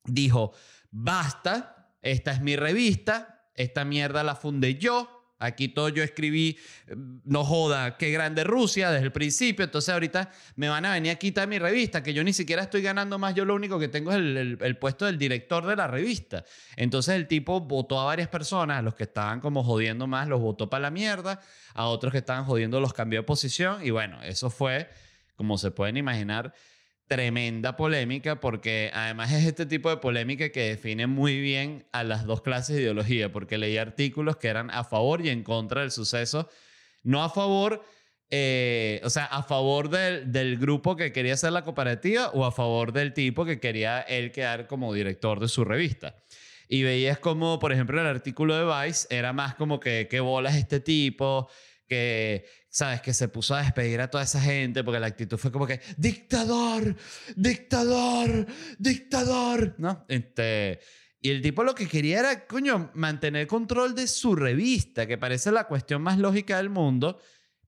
dijo, 0.03 0.53
basta, 0.91 1.93
esta 2.01 2.33
es 2.33 2.41
mi 2.41 2.57
revista, 2.57 3.34
esta 3.55 3.85
mierda 3.85 4.23
la 4.23 4.35
fundé 4.35 4.75
yo. 4.75 5.11
Aquí 5.37 5.67
todo 5.67 5.89
yo 5.89 6.01
escribí, 6.01 6.57
eh, 6.87 6.95
no 7.25 7.43
joda, 7.43 7.97
qué 7.97 8.09
grande 8.09 8.45
Rusia 8.45 8.89
desde 8.89 9.05
el 9.05 9.11
principio. 9.11 9.65
Entonces 9.65 9.89
ahorita 9.93 10.31
me 10.55 10.69
van 10.69 10.85
a 10.85 10.93
venir 10.93 11.11
a 11.11 11.15
quitar 11.15 11.45
mi 11.49 11.59
revista, 11.59 12.01
que 12.01 12.13
yo 12.13 12.23
ni 12.23 12.31
siquiera 12.31 12.61
estoy 12.63 12.81
ganando 12.81 13.19
más. 13.19 13.35
Yo 13.35 13.43
lo 13.43 13.53
único 13.53 13.77
que 13.77 13.89
tengo 13.89 14.11
es 14.11 14.17
el, 14.17 14.37
el- 14.37 14.57
el 14.61 14.77
puesto 14.77 15.05
del 15.05 15.17
director 15.17 15.65
de 15.65 15.75
la 15.75 15.87
revista. 15.87 16.45
Entonces 16.77 17.15
el 17.15 17.27
tipo 17.27 17.59
votó 17.59 17.99
a 17.99 18.05
varias 18.05 18.29
personas, 18.29 18.79
a 18.79 18.81
los 18.81 18.95
que 18.95 19.03
estaban 19.03 19.41
como 19.41 19.61
jodiendo 19.61 20.07
más, 20.07 20.29
los 20.29 20.39
votó 20.39 20.69
para 20.69 20.83
la 20.83 20.89
mierda. 20.91 21.41
A 21.73 21.87
otros 21.87 22.13
que 22.13 22.19
estaban 22.19 22.45
jodiendo 22.45 22.79
los 22.79 22.93
cambió 22.93 23.19
de 23.19 23.23
posición. 23.23 23.85
Y 23.85 23.89
bueno, 23.89 24.23
eso 24.23 24.49
fue, 24.49 24.89
como 25.35 25.57
se 25.57 25.69
pueden 25.69 25.97
imaginar, 25.97 26.53
tremenda 27.07 27.75
polémica 27.75 28.39
porque 28.39 28.89
además 28.93 29.31
es 29.31 29.45
este 29.45 29.65
tipo 29.65 29.89
de 29.89 29.97
polémica 29.97 30.49
que 30.49 30.69
define 30.69 31.07
muy 31.07 31.39
bien 31.39 31.85
a 31.91 32.03
las 32.03 32.25
dos 32.25 32.41
clases 32.41 32.75
de 32.75 32.81
ideología 32.81 33.31
porque 33.31 33.57
leí 33.57 33.77
artículos 33.77 34.37
que 34.37 34.47
eran 34.47 34.71
a 34.71 34.83
favor 34.83 35.23
y 35.25 35.29
en 35.29 35.43
contra 35.43 35.81
del 35.81 35.91
suceso, 35.91 36.49
no 37.03 37.23
a 37.23 37.29
favor, 37.29 37.83
eh, 38.31 39.01
o 39.03 39.09
sea, 39.09 39.25
a 39.25 39.43
favor 39.43 39.89
del, 39.89 40.31
del 40.31 40.57
grupo 40.57 40.95
que 40.95 41.11
quería 41.11 41.35
hacer 41.35 41.51
la 41.51 41.63
cooperativa 41.63 42.29
o 42.31 42.45
a 42.45 42.51
favor 42.51 42.91
del 42.91 43.13
tipo 43.13 43.45
que 43.45 43.59
quería 43.59 44.01
él 44.01 44.31
quedar 44.31 44.67
como 44.67 44.93
director 44.93 45.39
de 45.39 45.47
su 45.47 45.63
revista. 45.63 46.15
Y 46.67 46.81
veías 46.81 47.19
como, 47.19 47.59
por 47.59 47.71
ejemplo, 47.71 48.01
el 48.01 48.07
artículo 48.07 48.57
de 48.57 48.87
Vice 48.87 49.07
era 49.11 49.33
más 49.33 49.53
como 49.53 49.79
que, 49.79 50.07
¿qué 50.09 50.19
bolas 50.19 50.55
este 50.55 50.79
tipo? 50.79 51.47
Que, 51.87 52.45
¿sabes? 52.75 52.99
Que 52.99 53.13
se 53.13 53.29
puso 53.29 53.55
a 53.55 53.61
despedir 53.61 54.01
a 54.01 54.09
toda 54.09 54.25
esa 54.25 54.41
gente 54.41 54.83
porque 54.83 54.99
la 54.99 55.07
actitud 55.07 55.37
fue 55.37 55.49
como 55.49 55.65
que, 55.65 55.79
dictador, 55.95 56.93
dictador, 57.33 58.45
dictador, 58.77 59.75
¿no? 59.77 60.05
Este, 60.09 60.81
y 61.21 61.29
el 61.29 61.41
tipo 61.41 61.63
lo 61.63 61.73
que 61.73 61.87
quería 61.87 62.19
era, 62.19 62.45
coño, 62.45 62.91
mantener 62.93 63.47
control 63.47 63.95
de 63.95 64.07
su 64.07 64.35
revista, 64.35 65.07
que 65.07 65.17
parece 65.17 65.53
la 65.53 65.67
cuestión 65.67 66.01
más 66.01 66.17
lógica 66.17 66.57
del 66.57 66.69
mundo, 66.69 67.17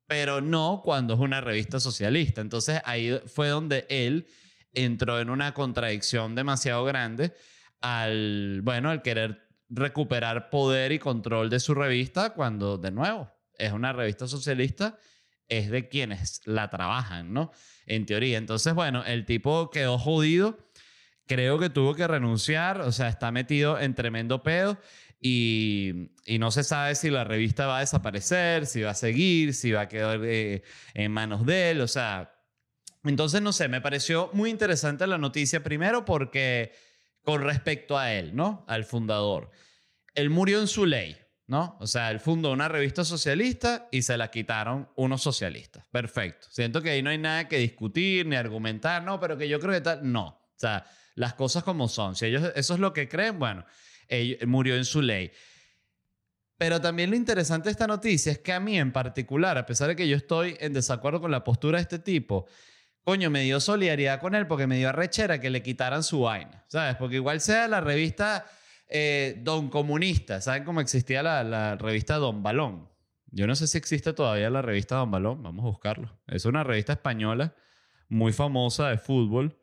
pero 0.07 0.41
no 0.41 0.81
cuando 0.83 1.13
es 1.13 1.21
una 1.21 1.39
revista 1.39 1.79
socialista. 1.79 2.41
Entonces 2.41 2.81
ahí 2.83 3.17
fue 3.27 3.47
donde 3.47 3.85
él 3.87 4.27
entró 4.73 5.21
en 5.21 5.29
una 5.29 5.53
contradicción 5.53 6.35
demasiado 6.35 6.83
grande 6.83 7.33
al, 7.79 8.59
bueno, 8.61 8.89
al 8.89 9.01
querer 9.01 9.47
recuperar 9.69 10.49
poder 10.49 10.91
y 10.91 10.99
control 10.99 11.49
de 11.49 11.61
su 11.61 11.73
revista 11.73 12.33
cuando, 12.33 12.77
de 12.77 12.91
nuevo, 12.91 13.36
es 13.57 13.71
una 13.71 13.93
revista 13.93 14.27
socialista, 14.27 14.97
es 15.47 15.69
de 15.69 15.87
quienes 15.87 16.41
la 16.45 16.69
trabajan, 16.69 17.33
¿no? 17.33 17.51
En 17.85 18.05
teoría. 18.05 18.37
Entonces, 18.37 18.73
bueno, 18.73 19.03
el 19.05 19.25
tipo 19.25 19.69
quedó 19.69 19.97
jodido, 19.97 20.57
creo 21.25 21.59
que 21.59 21.69
tuvo 21.69 21.95
que 21.95 22.07
renunciar, 22.07 22.81
o 22.81 22.91
sea, 22.91 23.07
está 23.07 23.31
metido 23.31 23.79
en 23.79 23.95
tremendo 23.95 24.43
pedo 24.43 24.77
y, 25.19 26.11
y 26.25 26.39
no 26.39 26.51
se 26.51 26.63
sabe 26.63 26.95
si 26.95 27.09
la 27.09 27.23
revista 27.23 27.67
va 27.67 27.77
a 27.77 27.81
desaparecer, 27.81 28.65
si 28.65 28.81
va 28.81 28.91
a 28.91 28.95
seguir, 28.95 29.53
si 29.53 29.71
va 29.71 29.81
a 29.81 29.87
quedar 29.87 30.19
eh, 30.23 30.63
en 30.93 31.11
manos 31.11 31.45
de 31.45 31.71
él, 31.71 31.81
o 31.81 31.87
sea, 31.87 32.33
entonces, 33.03 33.41
no 33.41 33.53
sé, 33.53 33.67
me 33.67 33.81
pareció 33.81 34.29
muy 34.33 34.49
interesante 34.49 35.07
la 35.07 35.17
noticia 35.17 35.63
primero 35.63 36.05
porque 36.05 36.73
con 37.23 37.41
respecto 37.41 37.97
a 37.97 38.13
él, 38.13 38.35
¿no? 38.35 38.65
Al 38.67 38.85
fundador. 38.85 39.51
Él 40.15 40.29
murió 40.29 40.59
en 40.59 40.67
su 40.67 40.85
ley, 40.85 41.17
¿no? 41.47 41.77
O 41.79 41.87
sea, 41.87 42.11
él 42.11 42.19
fundó 42.19 42.51
una 42.51 42.67
revista 42.67 43.05
socialista 43.05 43.87
y 43.91 44.01
se 44.01 44.17
la 44.17 44.29
quitaron 44.29 44.89
unos 44.95 45.21
socialistas. 45.21 45.85
Perfecto. 45.91 46.47
Siento 46.51 46.81
que 46.81 46.91
ahí 46.91 47.01
no 47.01 47.09
hay 47.09 47.17
nada 47.17 47.47
que 47.47 47.57
discutir 47.57 48.25
ni 48.25 48.35
argumentar, 48.35 49.03
no, 49.03 49.19
pero 49.19 49.37
que 49.37 49.47
yo 49.47 49.59
creo 49.59 49.73
que 49.73 49.81
tal. 49.81 50.11
No. 50.11 50.27
O 50.27 50.59
sea, 50.59 50.85
las 51.15 51.33
cosas 51.33 51.63
como 51.63 51.87
son. 51.87 52.15
Si 52.15 52.25
ellos 52.25 52.51
eso 52.55 52.73
es 52.73 52.79
lo 52.79 52.93
que 52.93 53.07
creen, 53.07 53.39
bueno, 53.39 53.65
murió 54.45 54.75
en 54.75 54.85
su 54.85 55.01
ley. 55.01 55.31
Pero 56.57 56.81
también 56.81 57.11
lo 57.11 57.15
interesante 57.15 57.65
de 57.65 57.71
esta 57.71 57.87
noticia 57.87 58.31
es 58.31 58.39
que 58.39 58.51
a 58.51 58.59
mí 58.59 58.77
en 58.77 58.91
particular, 58.91 59.57
a 59.57 59.65
pesar 59.65 59.87
de 59.87 59.95
que 59.95 60.07
yo 60.07 60.17
estoy 60.17 60.57
en 60.59 60.73
desacuerdo 60.73 61.21
con 61.21 61.31
la 61.31 61.43
postura 61.43 61.77
de 61.77 61.83
este 61.83 61.99
tipo, 61.99 62.47
coño, 63.03 63.29
me 63.29 63.43
dio 63.43 63.59
solidaridad 63.59 64.19
con 64.19 64.35
él 64.35 64.47
porque 64.47 64.67
me 64.67 64.77
dio 64.77 64.89
arrechera 64.89 65.39
que 65.39 65.49
le 65.49 65.61
quitaran 65.61 66.03
su 66.03 66.21
vaina, 66.21 66.65
¿sabes? 66.67 66.95
Porque 66.95 67.15
igual 67.15 67.41
sea 67.41 67.67
la 67.67 67.79
revista 67.79 68.45
eh, 68.87 69.39
Don 69.43 69.69
Comunista, 69.69 70.41
¿saben 70.41 70.63
cómo 70.63 70.81
existía 70.81 71.23
la, 71.23 71.75
revista 71.75 72.15
Don 72.15 72.43
Balón? 72.43 72.89
Yo 73.31 73.47
no 73.47 73.55
sé 73.55 73.67
si 73.67 73.77
existe 73.77 74.13
todavía 74.13 74.49
la 74.49 74.61
revista 74.61 74.95
Don 74.95 75.11
Balón, 75.11 75.43
vamos 75.43 75.63
a 75.63 75.67
buscarlo. 75.67 76.19
Es 76.27 76.45
una 76.45 76.63
revista 76.63 76.93
española 76.93 77.55
muy 78.09 78.31
famosa 78.31 78.89
de 78.89 78.97
fútbol. 78.97 79.57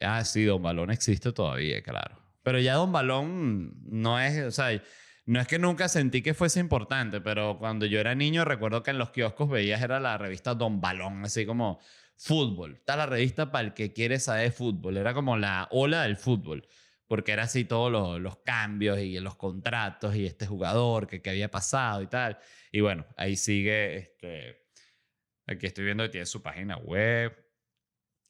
Ah, 0.00 0.24
sí, 0.24 0.44
Don 0.44 0.62
Balón 0.62 0.90
existe 0.90 1.32
todavía, 1.32 1.82
claro. 1.82 2.18
Pero 2.42 2.60
ya 2.60 2.74
Don 2.74 2.92
Balón 2.92 3.74
no 3.84 4.20
es, 4.20 4.44
o 4.44 4.50
sea, 4.50 4.80
no 5.26 5.40
es 5.40 5.46
que 5.46 5.58
nunca 5.58 5.88
sentí 5.88 6.22
que 6.22 6.34
fuese 6.34 6.60
importante, 6.60 7.20
pero 7.20 7.58
cuando 7.58 7.86
yo 7.86 8.00
era 8.00 8.14
niño 8.14 8.44
recuerdo 8.44 8.82
que 8.82 8.90
en 8.90 8.98
los 8.98 9.10
kioscos 9.10 9.50
veías 9.50 9.82
era 9.82 10.00
la 10.00 10.16
revista 10.16 10.54
Don 10.54 10.80
Balón, 10.80 11.24
así 11.24 11.44
como 11.44 11.80
fútbol. 12.16 12.76
Está 12.76 12.96
la 12.96 13.06
revista 13.06 13.50
para 13.50 13.68
el 13.68 13.74
que 13.74 13.92
quiere 13.92 14.18
saber 14.20 14.52
fútbol. 14.52 14.96
Era 14.96 15.14
como 15.14 15.36
la 15.36 15.68
ola 15.70 16.02
del 16.02 16.16
fútbol, 16.16 16.66
porque 17.08 17.32
era 17.32 17.44
así 17.44 17.64
todos 17.64 17.90
los, 17.90 18.20
los 18.20 18.36
cambios 18.38 18.98
y 18.98 19.18
los 19.18 19.34
contratos 19.34 20.14
y 20.14 20.26
este 20.26 20.46
jugador 20.46 21.06
que, 21.06 21.22
que 21.22 21.30
había 21.30 21.50
pasado 21.50 22.02
y 22.02 22.06
tal. 22.06 22.38
Y 22.70 22.80
bueno, 22.80 23.06
ahí 23.16 23.34
sigue, 23.36 23.96
este, 23.96 24.68
aquí 25.46 25.66
estoy 25.66 25.86
viendo 25.86 26.04
que 26.04 26.10
tiene 26.10 26.26
su 26.26 26.42
página 26.42 26.76
web. 26.76 27.34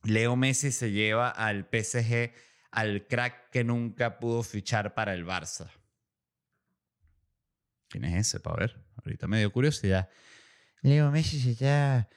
Leo 0.04 0.36
Messi 0.36 0.70
se 0.70 0.92
lleva 0.92 1.28
al 1.28 1.68
PSG 1.70 2.32
al 2.70 3.06
crack 3.08 3.50
que 3.50 3.64
nunca 3.64 4.20
pudo 4.20 4.44
fichar 4.44 4.94
para 4.94 5.12
el 5.12 5.26
Barça. 5.26 5.70
¿Quién 7.88 8.04
es 8.04 8.28
ese? 8.28 8.40
Para 8.40 8.56
ver. 8.56 8.84
Ahorita 8.96 9.26
me 9.26 9.38
dio 9.38 9.50
curiosidad. 9.50 10.08
Leo 10.82 11.10
Messi 11.10 11.40
se 11.40 11.54
llama... 11.54 12.08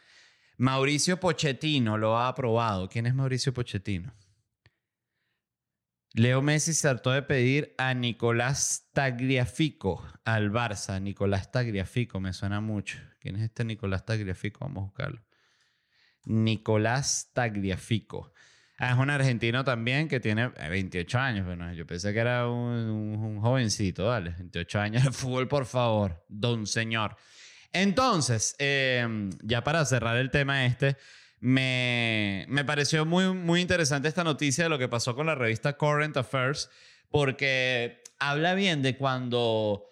Mauricio 0.58 1.20
Pochettino 1.20 1.98
lo 1.98 2.20
ha 2.20 2.27
aprobado. 2.27 2.88
¿Quién 2.88 3.08
es 3.08 3.15
Mauricio 3.15 3.51
Pochettino? 3.51 4.13
Leo 6.13 6.41
Messi 6.41 6.74
se 6.74 6.89
hartó 6.89 7.12
de 7.12 7.22
pedir 7.22 7.74
a 7.77 7.94
Nicolás 7.94 8.89
Tagliafico 8.94 10.06
al 10.25 10.51
Barça. 10.51 11.01
Nicolás 11.01 11.51
Tagliafico 11.51 12.20
me 12.20 12.34
suena 12.34 12.60
mucho. 12.60 13.00
¿Quién 13.20 13.38
es 13.38 13.44
este 13.44 13.63
Nicolás 13.63 14.06
Tagliafico? 14.06 14.65
Vamos 14.65 14.82
a 14.82 14.86
buscarlo. 14.88 15.22
Nicolás 16.25 17.32
Tagliafico. 17.34 18.34
Ah, 18.77 18.91
es 18.91 18.98
un 18.98 19.10
argentino 19.10 19.63
también 19.63 20.10
que 20.10 20.20
tiene 20.20 20.50
28 20.50 21.18
años. 21.18 21.46
Bueno, 21.46 21.72
yo 21.74 21.86
pensé 21.86 22.12
que 22.12 22.20
era 22.20 22.48
un 22.50 23.39
jovencito, 23.39 24.06
dale. 24.08 24.32
28 24.32 24.80
años 24.80 25.03
de 25.06 25.12
fútbol, 25.12 25.48
por 25.48 25.65
favor. 25.65 26.25
Don 26.27 26.68
señor. 26.68 27.15
Entonces, 27.72 28.56
eh, 28.60 29.30
ya 29.44 29.63
para 29.63 29.86
cerrar 29.86 30.18
el 30.18 30.30
tema 30.30 30.65
este, 30.65 30.98
me, 31.41 32.45
me 32.50 32.63
pareció 32.63 33.03
muy, 33.03 33.33
muy 33.33 33.62
interesante 33.62 34.07
esta 34.07 34.24
noticia 34.24 34.65
de 34.65 34.69
lo 34.69 34.77
que 34.77 34.88
pasó 34.88 35.15
con 35.15 35.25
la 35.25 35.36
revista 35.36 35.75
Current 35.75 36.15
Affairs, 36.15 36.69
porque 37.10 38.03
habla 38.19 38.53
bien 38.53 38.83
de 38.83 38.95
cuando, 38.95 39.91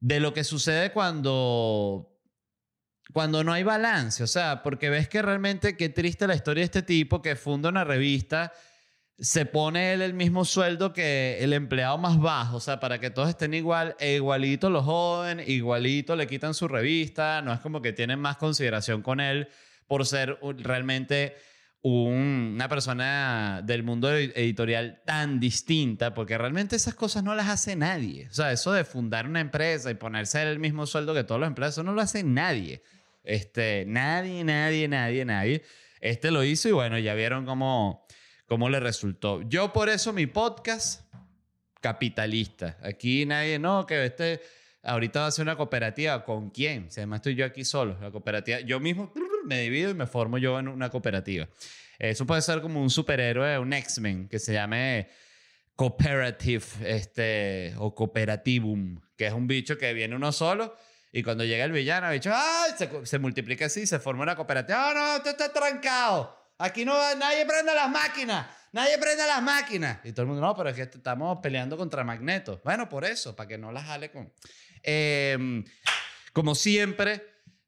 de 0.00 0.20
lo 0.20 0.32
que 0.32 0.44
sucede 0.44 0.92
cuando 0.92 2.14
cuando 3.12 3.42
no 3.42 3.54
hay 3.54 3.62
balance, 3.62 4.22
o 4.22 4.26
sea, 4.26 4.62
porque 4.62 4.90
ves 4.90 5.08
que 5.08 5.22
realmente 5.22 5.78
qué 5.78 5.88
triste 5.88 6.26
la 6.26 6.34
historia 6.34 6.60
de 6.60 6.66
este 6.66 6.82
tipo 6.82 7.22
que 7.22 7.36
funda 7.36 7.70
una 7.70 7.82
revista, 7.82 8.52
se 9.18 9.46
pone 9.46 9.94
él 9.94 10.02
el 10.02 10.12
mismo 10.12 10.44
sueldo 10.44 10.92
que 10.92 11.38
el 11.40 11.54
empleado 11.54 11.96
más 11.96 12.20
bajo, 12.20 12.58
o 12.58 12.60
sea, 12.60 12.80
para 12.80 13.00
que 13.00 13.08
todos 13.08 13.30
estén 13.30 13.54
igual, 13.54 13.96
e 13.98 14.16
igualito 14.16 14.68
lo 14.68 14.82
joden, 14.82 15.40
igualito 15.40 16.16
le 16.16 16.26
quitan 16.26 16.52
su 16.52 16.68
revista, 16.68 17.40
no 17.40 17.50
es 17.52 17.60
como 17.60 17.80
que 17.80 17.94
tienen 17.94 18.20
más 18.20 18.36
consideración 18.36 19.00
con 19.00 19.20
él 19.20 19.48
por 19.88 20.06
ser 20.06 20.38
realmente 20.58 21.34
un, 21.82 22.52
una 22.54 22.68
persona 22.68 23.62
del 23.64 23.82
mundo 23.82 24.12
editorial 24.12 25.02
tan 25.04 25.40
distinta, 25.40 26.14
porque 26.14 26.38
realmente 26.38 26.76
esas 26.76 26.94
cosas 26.94 27.24
no 27.24 27.34
las 27.34 27.48
hace 27.48 27.74
nadie. 27.76 28.28
O 28.30 28.34
sea, 28.34 28.52
eso 28.52 28.72
de 28.72 28.84
fundar 28.84 29.26
una 29.26 29.40
empresa 29.40 29.90
y 29.90 29.94
ponerse 29.94 30.42
el 30.42 30.58
mismo 30.58 30.86
sueldo 30.86 31.14
que 31.14 31.24
todos 31.24 31.40
los 31.40 31.48
empleados, 31.48 31.74
eso 31.74 31.82
no 31.82 31.92
lo 31.92 32.00
hace 32.00 32.22
nadie. 32.22 32.82
Este, 33.24 33.84
nadie, 33.86 34.44
nadie, 34.44 34.88
nadie, 34.88 35.24
nadie. 35.24 35.62
Este 36.00 36.30
lo 36.30 36.44
hizo 36.44 36.68
y 36.68 36.72
bueno, 36.72 36.98
ya 36.98 37.14
vieron 37.14 37.44
cómo, 37.44 38.06
cómo 38.46 38.68
le 38.68 38.80
resultó. 38.80 39.42
Yo 39.42 39.72
por 39.72 39.88
eso 39.88 40.12
mi 40.12 40.26
podcast, 40.26 41.02
capitalista. 41.80 42.76
Aquí 42.82 43.26
nadie, 43.26 43.58
no, 43.58 43.86
que 43.86 44.04
este, 44.04 44.40
ahorita 44.82 45.20
va 45.20 45.26
a 45.26 45.30
ser 45.30 45.44
una 45.44 45.56
cooperativa. 45.56 46.24
¿Con 46.24 46.50
quién? 46.50 46.90
Si 46.90 47.00
además 47.00 47.18
estoy 47.18 47.34
yo 47.34 47.44
aquí 47.44 47.64
solo. 47.64 47.98
La 48.00 48.10
cooperativa, 48.10 48.60
yo 48.60 48.80
mismo 48.80 49.12
me 49.48 49.60
divido 49.60 49.90
y 49.90 49.94
me 49.94 50.06
formo 50.06 50.38
yo 50.38 50.58
en 50.58 50.68
una 50.68 50.90
cooperativa. 50.90 51.48
Eso 51.98 52.26
puede 52.26 52.42
ser 52.42 52.60
como 52.60 52.80
un 52.80 52.90
superhéroe, 52.90 53.58
un 53.58 53.72
X-Men, 53.72 54.28
que 54.28 54.38
se 54.38 54.52
llame 54.52 55.08
Cooperative 55.74 56.64
este, 56.84 57.74
o 57.78 57.94
Cooperativum, 57.94 59.00
que 59.16 59.26
es 59.26 59.32
un 59.32 59.46
bicho 59.46 59.76
que 59.76 59.92
viene 59.92 60.14
uno 60.14 60.30
solo 60.30 60.76
y 61.12 61.22
cuando 61.22 61.44
llega 61.44 61.64
el 61.64 61.72
villano, 61.72 62.08
el 62.08 62.14
bicho 62.14 62.30
¡ay! 62.34 62.72
Se, 62.76 63.06
se 63.06 63.18
multiplica 63.18 63.66
así, 63.66 63.86
se 63.86 63.98
forma 63.98 64.22
una 64.22 64.36
cooperativa. 64.36 64.90
¡Ah, 64.90 64.94
no! 64.94 65.22
¡Tú 65.22 65.30
estás 65.30 65.52
trancado! 65.52 66.36
Aquí 66.58 66.84
no 66.84 66.94
nadie 67.16 67.46
prende 67.46 67.74
las 67.74 67.90
máquinas. 67.90 68.46
Nadie 68.72 68.98
prende 68.98 69.26
las 69.26 69.42
máquinas. 69.42 69.98
Y 70.04 70.12
todo 70.12 70.22
el 70.22 70.28
mundo, 70.28 70.42
no, 70.42 70.54
pero 70.54 70.68
es 70.68 70.76
que 70.76 70.82
estamos 70.82 71.38
peleando 71.42 71.76
contra 71.76 72.04
Magneto. 72.04 72.60
Bueno, 72.64 72.88
por 72.88 73.04
eso, 73.04 73.34
para 73.34 73.48
que 73.48 73.56
no 73.56 73.72
las 73.72 73.84
jale 73.84 74.10
con... 74.10 74.32
Em, 74.82 75.64
como 76.32 76.54
siempre, 76.54 77.24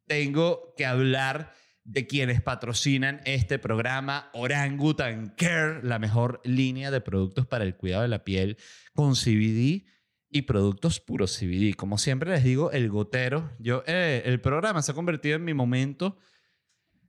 tengo 0.06 0.74
que 0.76 0.84
hablar 0.84 1.54
de 1.84 2.06
quienes 2.06 2.42
patrocinan 2.42 3.20
este 3.24 3.58
programa, 3.58 4.30
Orangutan 4.32 5.34
Care, 5.36 5.82
la 5.82 5.98
mejor 5.98 6.40
línea 6.44 6.90
de 6.90 7.00
productos 7.00 7.46
para 7.46 7.64
el 7.64 7.76
cuidado 7.76 8.02
de 8.02 8.08
la 8.08 8.24
piel 8.24 8.58
con 8.94 9.14
CBD 9.14 9.86
y 10.30 10.42
productos 10.42 11.00
puros 11.00 11.36
CBD. 11.38 11.74
Como 11.74 11.98
siempre 11.98 12.30
les 12.30 12.44
digo, 12.44 12.70
el 12.70 12.88
gotero. 12.88 13.50
Yo, 13.58 13.82
eh, 13.86 14.22
el 14.24 14.40
programa 14.40 14.82
se 14.82 14.92
ha 14.92 14.94
convertido 14.94 15.36
en 15.36 15.44
mi 15.44 15.54
momento 15.54 16.18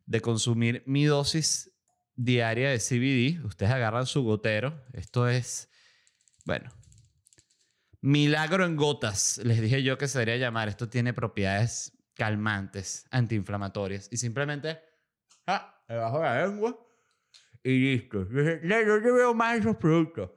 de 0.06 0.22
consumir 0.22 0.84
mi 0.86 1.06
dosis 1.06 1.72
diaria 2.16 2.70
de 2.70 2.80
CBD. 2.80 3.46
Ustedes 3.46 3.72
agarran 3.72 4.06
su 4.06 4.24
gotero. 4.24 4.84
Esto 4.94 5.28
es, 5.28 5.70
bueno, 6.46 6.72
milagro 8.02 8.66
en 8.66 8.76
gotas. 8.76 9.40
Les 9.44 9.62
dije 9.62 9.84
yo 9.84 9.98
que 9.98 10.08
se 10.08 10.20
debería 10.20 10.48
llamar. 10.48 10.68
Esto 10.70 10.90
tiene 10.90 11.14
propiedades 11.14 11.98
calmantes, 12.22 13.10
antiinflamatorias. 13.10 14.08
Y 14.12 14.18
simplemente, 14.18 14.80
ah, 15.48 15.84
debajo 15.88 16.20
de 16.20 16.26
la 16.26 16.46
lengua 16.46 16.78
y 17.64 17.80
listo. 17.80 18.30
Yo, 18.30 18.60
yo 18.62 19.16
veo 19.16 19.34
más 19.34 19.58
esos 19.58 19.78
productos. 19.78 20.30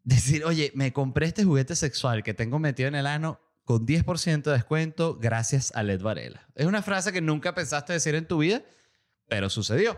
decir, 0.03 0.43
oye, 0.45 0.71
me 0.73 0.93
compré 0.93 1.27
este 1.27 1.43
juguete 1.43 1.75
sexual 1.75 2.23
que 2.23 2.33
tengo 2.33 2.57
metido 2.57 2.87
en 2.87 2.95
el 2.95 3.05
ano 3.05 3.39
con 3.63 3.85
10% 3.85 4.41
de 4.41 4.51
descuento 4.51 5.17
gracias 5.19 5.71
a 5.75 5.83
LED 5.83 6.01
Varela. 6.01 6.47
Es 6.55 6.65
una 6.65 6.81
frase 6.81 7.13
que 7.13 7.21
nunca 7.21 7.53
pensaste 7.53 7.93
decir 7.93 8.15
en 8.15 8.27
tu 8.27 8.39
vida 8.39 8.63
pero 9.31 9.49
sucedió. 9.49 9.97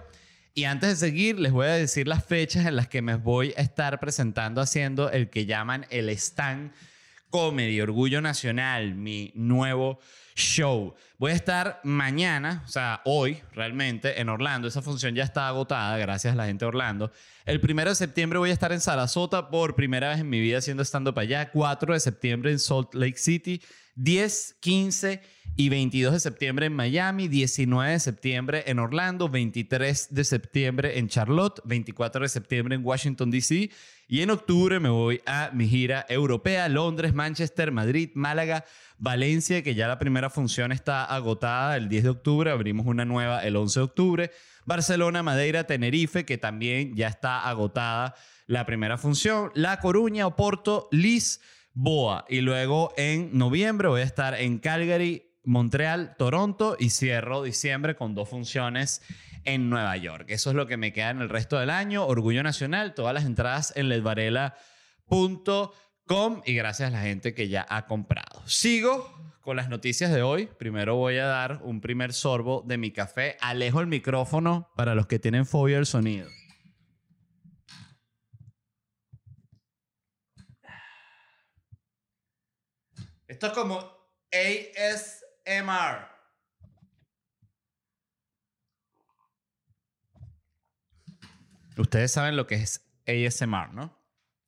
Y 0.54 0.66
antes 0.66 0.90
de 0.90 0.96
seguir, 1.08 1.40
les 1.40 1.52
voy 1.52 1.66
a 1.66 1.72
decir 1.72 2.08
las 2.08 2.24
fechas 2.24 2.68
en 2.68 2.76
las 2.76 2.88
que 2.88 3.02
me 3.02 3.16
voy 3.16 3.52
a 3.58 3.62
estar 3.62 4.00
presentando 4.00 4.62
haciendo 4.62 5.10
el 5.10 5.32
que 5.32 5.48
llaman 5.48 5.88
el 5.90 6.08
Stand 6.10 6.72
Comedy, 7.32 7.82
Orgullo 7.82 8.22
Nacional, 8.22 8.94
mi 8.94 9.32
nuevo 9.34 9.98
show. 10.36 10.96
Voy 11.18 11.32
a 11.32 11.36
estar 11.36 11.80
mañana, 11.84 12.64
o 12.66 12.70
sea, 12.70 13.02
hoy 13.06 13.42
realmente, 13.54 14.20
en 14.20 14.30
Orlando. 14.30 14.68
Esa 14.68 14.82
función 14.82 15.16
ya 15.16 15.24
está 15.24 15.48
agotada, 15.48 15.98
gracias 15.98 16.34
a 16.34 16.36
la 16.36 16.46
gente 16.46 16.66
de 16.66 16.70
Orlando. 16.70 17.12
El 17.46 17.60
primero 17.60 17.90
de 17.90 17.96
septiembre 17.96 18.40
voy 18.40 18.50
a 18.50 18.54
estar 18.54 18.72
en 18.72 18.82
Sarasota 18.82 19.50
por 19.50 19.76
primera 19.76 20.10
vez 20.10 20.20
en 20.20 20.30
mi 20.30 20.40
vida 20.40 20.58
haciendo 20.58 20.84
estando 20.84 21.14
para 21.14 21.24
allá. 21.24 21.52
4 21.52 21.94
de 21.94 22.00
septiembre 22.00 22.52
en 22.52 22.60
Salt 22.60 22.94
Lake 22.94 23.18
City. 23.18 23.62
10, 23.96 24.58
15 24.60 25.22
y 25.56 25.70
22 25.70 26.14
de 26.14 26.20
septiembre 26.20 26.66
en 26.66 26.74
Miami, 26.74 27.28
19 27.28 27.92
de 27.92 28.00
septiembre 28.00 28.64
en 28.66 28.80
Orlando, 28.80 29.30
23 29.30 30.08
de 30.10 30.24
septiembre 30.24 30.98
en 30.98 31.08
Charlotte, 31.10 31.62
24 31.64 32.24
de 32.24 32.30
septiembre 32.30 32.76
en 32.76 32.84
Washington, 32.84 33.30
D.C. 33.30 33.70
Y 34.14 34.22
en 34.22 34.30
octubre 34.30 34.80
me 34.80 34.90
voy 34.90 35.24
a 35.26 35.50
mi 35.54 35.68
gira 35.68 36.06
europea, 36.08 36.70
Londres, 36.70 37.16
Manchester, 37.16 37.72
Madrid, 37.72 38.12
Málaga, 38.14 38.64
Valencia, 39.00 39.64
que 39.64 39.74
ya 39.74 39.88
la 39.88 39.98
primera 39.98 40.30
función 40.30 40.72
está 40.72 41.04
agotada. 41.04 41.78
El 41.78 41.90
10 41.90 42.04
de 42.04 42.10
octubre, 42.12 42.52
abrimos 42.52 42.86
una 42.86 43.06
nueva 43.06 43.44
el 43.44 43.56
11 43.56 43.80
de 43.80 43.84
octubre, 43.84 44.32
Barcelona, 44.66 45.24
Madeira, 45.24 45.64
Tenerife, 45.64 46.26
que 46.26 46.38
también 46.38 46.96
ya 46.96 47.08
está 47.08 47.50
agotada 47.50 48.14
la 48.46 48.68
primera 48.68 49.00
función, 49.00 49.52
La 49.56 49.80
Coruña, 49.80 50.28
Oporto, 50.28 50.90
Lis, 50.92 51.42
Boa. 51.74 52.26
Y 52.30 52.42
luego 52.42 52.94
en 52.98 53.36
noviembre 53.36 53.88
voy 53.88 54.02
a 54.02 54.04
estar 54.04 54.40
en 54.40 54.60
Calgary, 54.60 55.24
Montreal, 55.44 56.16
Toronto 56.20 56.78
y 56.80 56.92
cierro 56.92 57.42
diciembre 57.42 57.96
con 57.96 58.14
dos 58.14 58.30
funciones 58.30 59.02
en 59.46 59.70
Nueva 59.70 59.96
York. 59.98 60.26
Eso 60.30 60.50
es 60.50 60.56
lo 60.56 60.68
que 60.68 60.78
me 60.78 60.94
queda 60.94 61.10
en 61.10 61.22
el 61.22 61.28
resto 61.30 61.60
del 61.60 61.70
año. 61.70 62.06
Orgullo 62.06 62.44
Nacional, 62.44 62.94
todas 62.94 63.14
las 63.14 63.26
entradas 63.26 63.74
en 63.76 63.90
ledvarela.com 63.90 66.42
y 66.46 66.56
gracias 66.56 66.90
a 66.90 66.92
la 66.92 67.02
gente 67.02 67.34
que 67.34 67.50
ya 67.50 67.66
ha 67.70 67.86
comprado. 67.86 68.42
Sigo 68.46 69.14
con 69.42 69.58
las 69.58 69.70
noticias 69.70 70.12
de 70.12 70.22
hoy. 70.22 70.48
Primero 70.58 70.96
voy 70.96 71.18
a 71.18 71.26
dar 71.26 71.60
un 71.64 71.82
primer 71.82 72.14
sorbo 72.14 72.64
de 72.66 72.78
mi 72.78 72.92
café. 72.92 73.38
Alejo 73.42 73.82
el 73.82 73.88
micrófono 73.88 74.72
para 74.76 74.96
los 74.96 75.08
que 75.08 75.20
tienen 75.20 75.46
fobia 75.46 75.78
al 75.78 75.86
sonido. 75.86 76.30
Esto 83.28 83.48
es 83.48 83.54
como 83.54 83.80
ASMR. 84.32 86.13
Ustedes 91.78 92.12
saben 92.12 92.36
lo 92.36 92.46
que 92.48 92.56
es 92.56 92.86
ASMR, 93.08 93.74
¿no? 93.74 93.98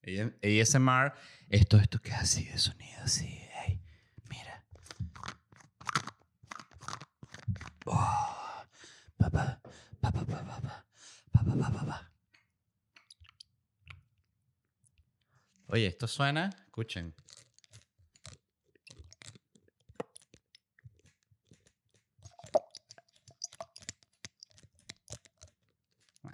ASMR, 0.03 1.13
esto, 1.49 1.77
esto 1.77 2.01
que 2.01 2.11
es 2.11 2.17
así 2.17 2.45
de 2.45 2.57
sonido, 2.57 3.01
así. 3.03 3.41
mira. 4.29 4.65
Oye, 15.67 15.87
esto 15.87 16.07
suena, 16.07 16.49
escuchen. 16.65 17.13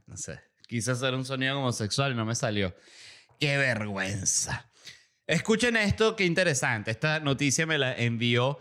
No 0.05 0.17
sé. 0.17 0.50
Quise 0.71 0.91
hacer 0.91 1.13
un 1.15 1.25
sonido 1.25 1.59
homosexual 1.59 2.13
y 2.13 2.15
no 2.15 2.23
me 2.23 2.33
salió. 2.33 2.73
¡Qué 3.41 3.57
vergüenza! 3.57 4.71
Escuchen 5.27 5.75
esto, 5.75 6.15
qué 6.15 6.23
interesante. 6.23 6.91
Esta 6.91 7.19
noticia 7.19 7.65
me 7.65 7.77
la 7.77 7.93
envió 7.93 8.57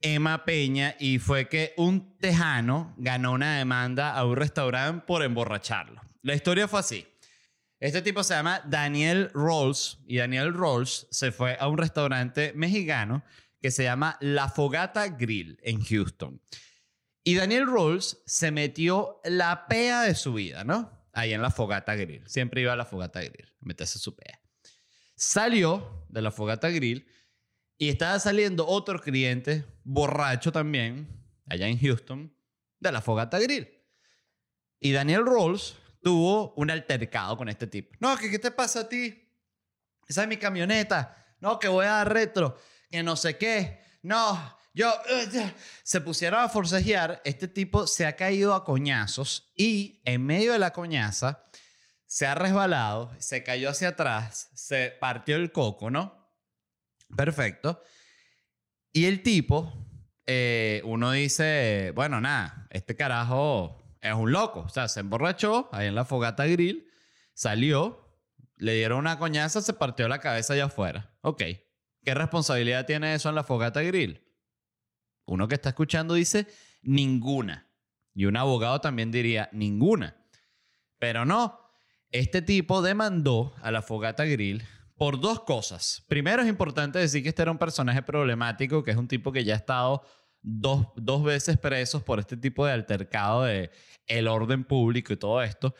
Emma 0.00 0.44
Peña 0.44 0.94
y 1.00 1.18
fue 1.18 1.48
que 1.48 1.74
un 1.76 2.16
tejano 2.18 2.94
ganó 2.96 3.32
una 3.32 3.58
demanda 3.58 4.14
a 4.14 4.24
un 4.24 4.36
restaurante 4.36 5.04
por 5.04 5.24
emborracharlo. 5.24 6.00
La 6.22 6.36
historia 6.36 6.68
fue 6.68 6.78
así. 6.78 7.08
Este 7.80 8.02
tipo 8.02 8.22
se 8.22 8.34
llama 8.34 8.62
Daniel 8.64 9.28
Rolls 9.34 9.98
y 10.06 10.18
Daniel 10.18 10.54
Rolls 10.54 11.08
se 11.10 11.32
fue 11.32 11.56
a 11.58 11.66
un 11.66 11.76
restaurante 11.76 12.52
mexicano 12.54 13.24
que 13.60 13.72
se 13.72 13.82
llama 13.82 14.16
La 14.20 14.48
Fogata 14.48 15.08
Grill 15.08 15.58
en 15.64 15.82
Houston. 15.82 16.40
Y 17.24 17.34
Daniel 17.34 17.66
Rolls 17.66 18.22
se 18.26 18.52
metió 18.52 19.20
la 19.24 19.66
pea 19.66 20.02
de 20.02 20.14
su 20.14 20.34
vida, 20.34 20.62
¿no? 20.62 20.97
Ahí 21.18 21.34
en 21.34 21.42
la 21.42 21.50
Fogata 21.50 21.96
Grill. 21.96 22.22
Siempre 22.28 22.60
iba 22.60 22.72
a 22.72 22.76
la 22.76 22.84
Fogata 22.84 23.20
Grill, 23.20 23.52
meterse 23.58 23.98
su 23.98 24.14
pea. 24.14 24.40
Salió 25.16 26.06
de 26.08 26.22
la 26.22 26.30
Fogata 26.30 26.68
Grill 26.68 27.08
y 27.76 27.88
estaba 27.88 28.20
saliendo 28.20 28.64
otro 28.68 29.00
cliente, 29.00 29.64
borracho 29.82 30.52
también, 30.52 31.08
allá 31.46 31.66
en 31.66 31.76
Houston, 31.80 32.32
de 32.78 32.92
la 32.92 33.00
Fogata 33.00 33.40
Grill. 33.40 33.68
Y 34.78 34.92
Daniel 34.92 35.26
Rolls 35.26 35.74
tuvo 36.04 36.54
un 36.54 36.70
altercado 36.70 37.36
con 37.36 37.48
este 37.48 37.66
tipo. 37.66 37.96
No, 37.98 38.16
¿qué, 38.16 38.30
qué 38.30 38.38
te 38.38 38.52
pasa 38.52 38.82
a 38.82 38.88
ti? 38.88 39.28
Esa 40.06 40.22
es 40.22 40.28
mi 40.28 40.36
camioneta. 40.36 41.36
No, 41.40 41.58
que 41.58 41.66
voy 41.66 41.86
a 41.86 41.94
dar 41.94 42.12
retro. 42.12 42.56
Que 42.88 43.02
no 43.02 43.16
sé 43.16 43.36
qué. 43.36 43.80
No, 44.02 44.56
yo... 44.78 44.92
Se 45.82 46.00
pusieron 46.00 46.40
a 46.40 46.48
forcejear. 46.48 47.20
Este 47.24 47.48
tipo 47.48 47.86
se 47.86 48.06
ha 48.06 48.14
caído 48.14 48.54
a 48.54 48.64
coñazos 48.64 49.50
y 49.56 50.00
en 50.04 50.24
medio 50.24 50.52
de 50.52 50.58
la 50.58 50.72
coñaza 50.72 51.44
se 52.06 52.26
ha 52.26 52.34
resbalado, 52.34 53.12
se 53.18 53.42
cayó 53.42 53.70
hacia 53.70 53.88
atrás, 53.88 54.50
se 54.54 54.96
partió 54.98 55.36
el 55.36 55.52
coco, 55.52 55.90
¿no? 55.90 56.32
Perfecto. 57.14 57.82
Y 58.92 59.06
el 59.06 59.22
tipo, 59.22 59.72
eh, 60.26 60.80
uno 60.84 61.10
dice, 61.12 61.92
bueno, 61.94 62.20
nada, 62.20 62.66
este 62.70 62.96
carajo 62.96 63.82
es 64.00 64.14
un 64.14 64.30
loco. 64.32 64.60
O 64.60 64.68
sea, 64.68 64.88
se 64.88 65.00
emborrachó 65.00 65.68
ahí 65.72 65.88
en 65.88 65.94
la 65.94 66.04
fogata 66.04 66.46
grill, 66.46 66.88
salió, 67.34 68.16
le 68.56 68.74
dieron 68.74 69.00
una 69.00 69.18
coñaza, 69.18 69.60
se 69.60 69.72
partió 69.72 70.08
la 70.08 70.20
cabeza 70.20 70.54
allá 70.54 70.66
afuera. 70.66 71.14
Ok. 71.22 71.42
¿Qué 72.04 72.14
responsabilidad 72.14 72.86
tiene 72.86 73.14
eso 73.14 73.28
en 73.28 73.34
la 73.34 73.44
fogata 73.44 73.82
grill? 73.82 74.27
Uno 75.28 75.46
que 75.46 75.54
está 75.54 75.70
escuchando 75.70 76.14
dice, 76.14 76.46
ninguna. 76.82 77.68
Y 78.14 78.24
un 78.24 78.36
abogado 78.36 78.80
también 78.80 79.10
diría, 79.10 79.48
ninguna. 79.52 80.16
Pero 80.98 81.24
no, 81.24 81.60
este 82.10 82.42
tipo 82.42 82.82
demandó 82.82 83.54
a 83.62 83.70
la 83.70 83.82
fogata 83.82 84.24
grill 84.24 84.62
por 84.96 85.20
dos 85.20 85.40
cosas. 85.40 86.04
Primero 86.08 86.42
es 86.42 86.48
importante 86.48 86.98
decir 86.98 87.22
que 87.22 87.28
este 87.28 87.42
era 87.42 87.50
un 87.50 87.58
personaje 87.58 88.02
problemático, 88.02 88.82
que 88.82 88.90
es 88.90 88.96
un 88.96 89.06
tipo 89.06 89.30
que 89.30 89.44
ya 89.44 89.52
ha 89.52 89.58
estado 89.58 90.02
dos, 90.40 90.88
dos 90.96 91.22
veces 91.22 91.58
preso 91.58 92.04
por 92.04 92.18
este 92.18 92.36
tipo 92.36 92.66
de 92.66 92.72
altercado 92.72 93.44
de 93.44 93.70
el 94.06 94.26
orden 94.26 94.64
público 94.64 95.12
y 95.12 95.16
todo 95.16 95.42
esto. 95.42 95.74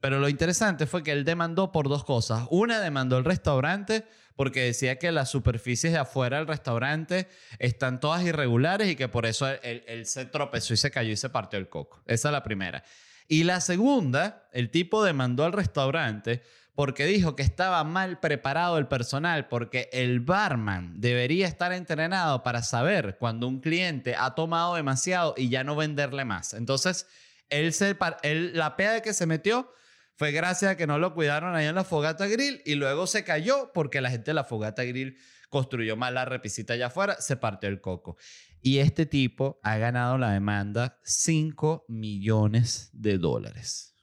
Pero 0.00 0.20
lo 0.20 0.28
interesante 0.28 0.86
fue 0.86 1.02
que 1.02 1.12
él 1.12 1.24
demandó 1.24 1.72
por 1.72 1.88
dos 1.88 2.04
cosas. 2.04 2.46
Una, 2.50 2.80
demandó 2.80 3.18
el 3.18 3.24
restaurante 3.24 4.06
porque 4.36 4.62
decía 4.62 4.98
que 5.00 5.10
las 5.10 5.30
superficies 5.30 5.92
de 5.92 5.98
afuera 5.98 6.36
del 6.36 6.46
restaurante 6.46 7.28
están 7.58 7.98
todas 7.98 8.22
irregulares 8.22 8.88
y 8.88 8.94
que 8.94 9.08
por 9.08 9.26
eso 9.26 9.48
él, 9.48 9.82
él, 9.88 10.06
se 10.06 10.26
tropezó 10.26 10.74
y 10.74 10.76
se 10.76 10.92
cayó 10.92 11.10
y 11.10 11.16
se 11.16 11.28
partió 11.28 11.58
el 11.58 11.68
coco. 11.68 12.02
Esa 12.06 12.28
es 12.28 12.32
la 12.32 12.44
primera. 12.44 12.84
Y 13.26 13.42
la 13.42 13.60
segunda, 13.60 14.48
el 14.52 14.70
tipo 14.70 15.02
demandó 15.02 15.44
al 15.44 15.52
restaurante 15.52 16.42
porque 16.78 17.06
dijo 17.06 17.34
que 17.34 17.42
estaba 17.42 17.82
mal 17.82 18.20
preparado 18.20 18.78
el 18.78 18.86
personal, 18.86 19.48
porque 19.48 19.90
el 19.92 20.20
barman 20.20 21.00
debería 21.00 21.48
estar 21.48 21.72
entrenado 21.72 22.44
para 22.44 22.62
saber 22.62 23.16
cuando 23.18 23.48
un 23.48 23.58
cliente 23.58 24.14
ha 24.14 24.36
tomado 24.36 24.76
demasiado 24.76 25.34
y 25.36 25.48
ya 25.48 25.64
no 25.64 25.74
venderle 25.74 26.24
más. 26.24 26.54
Entonces, 26.54 27.08
él 27.50 27.72
se, 27.72 27.96
él, 28.22 28.52
la 28.56 28.76
que 29.02 29.12
se 29.12 29.26
metió 29.26 29.72
fue 30.18 30.32
gracias 30.32 30.72
a 30.72 30.76
que 30.76 30.88
no 30.88 30.98
lo 30.98 31.14
cuidaron 31.14 31.54
ahí 31.54 31.66
en 31.66 31.76
la 31.76 31.84
fogata 31.84 32.26
grill 32.26 32.60
y 32.64 32.74
luego 32.74 33.06
se 33.06 33.22
cayó 33.22 33.70
porque 33.72 34.00
la 34.00 34.10
gente 34.10 34.32
de 34.32 34.34
la 34.34 34.42
fogata 34.42 34.82
grill 34.82 35.16
construyó 35.48 35.96
mal 35.96 36.14
la 36.14 36.24
repisita 36.24 36.72
allá 36.72 36.88
afuera, 36.88 37.20
se 37.20 37.36
partió 37.36 37.68
el 37.68 37.80
coco. 37.80 38.16
Y 38.60 38.78
este 38.78 39.06
tipo 39.06 39.60
ha 39.62 39.78
ganado 39.78 40.18
la 40.18 40.32
demanda 40.32 40.98
5 41.04 41.84
millones 41.86 42.90
de 42.92 43.16
dólares. 43.16 43.94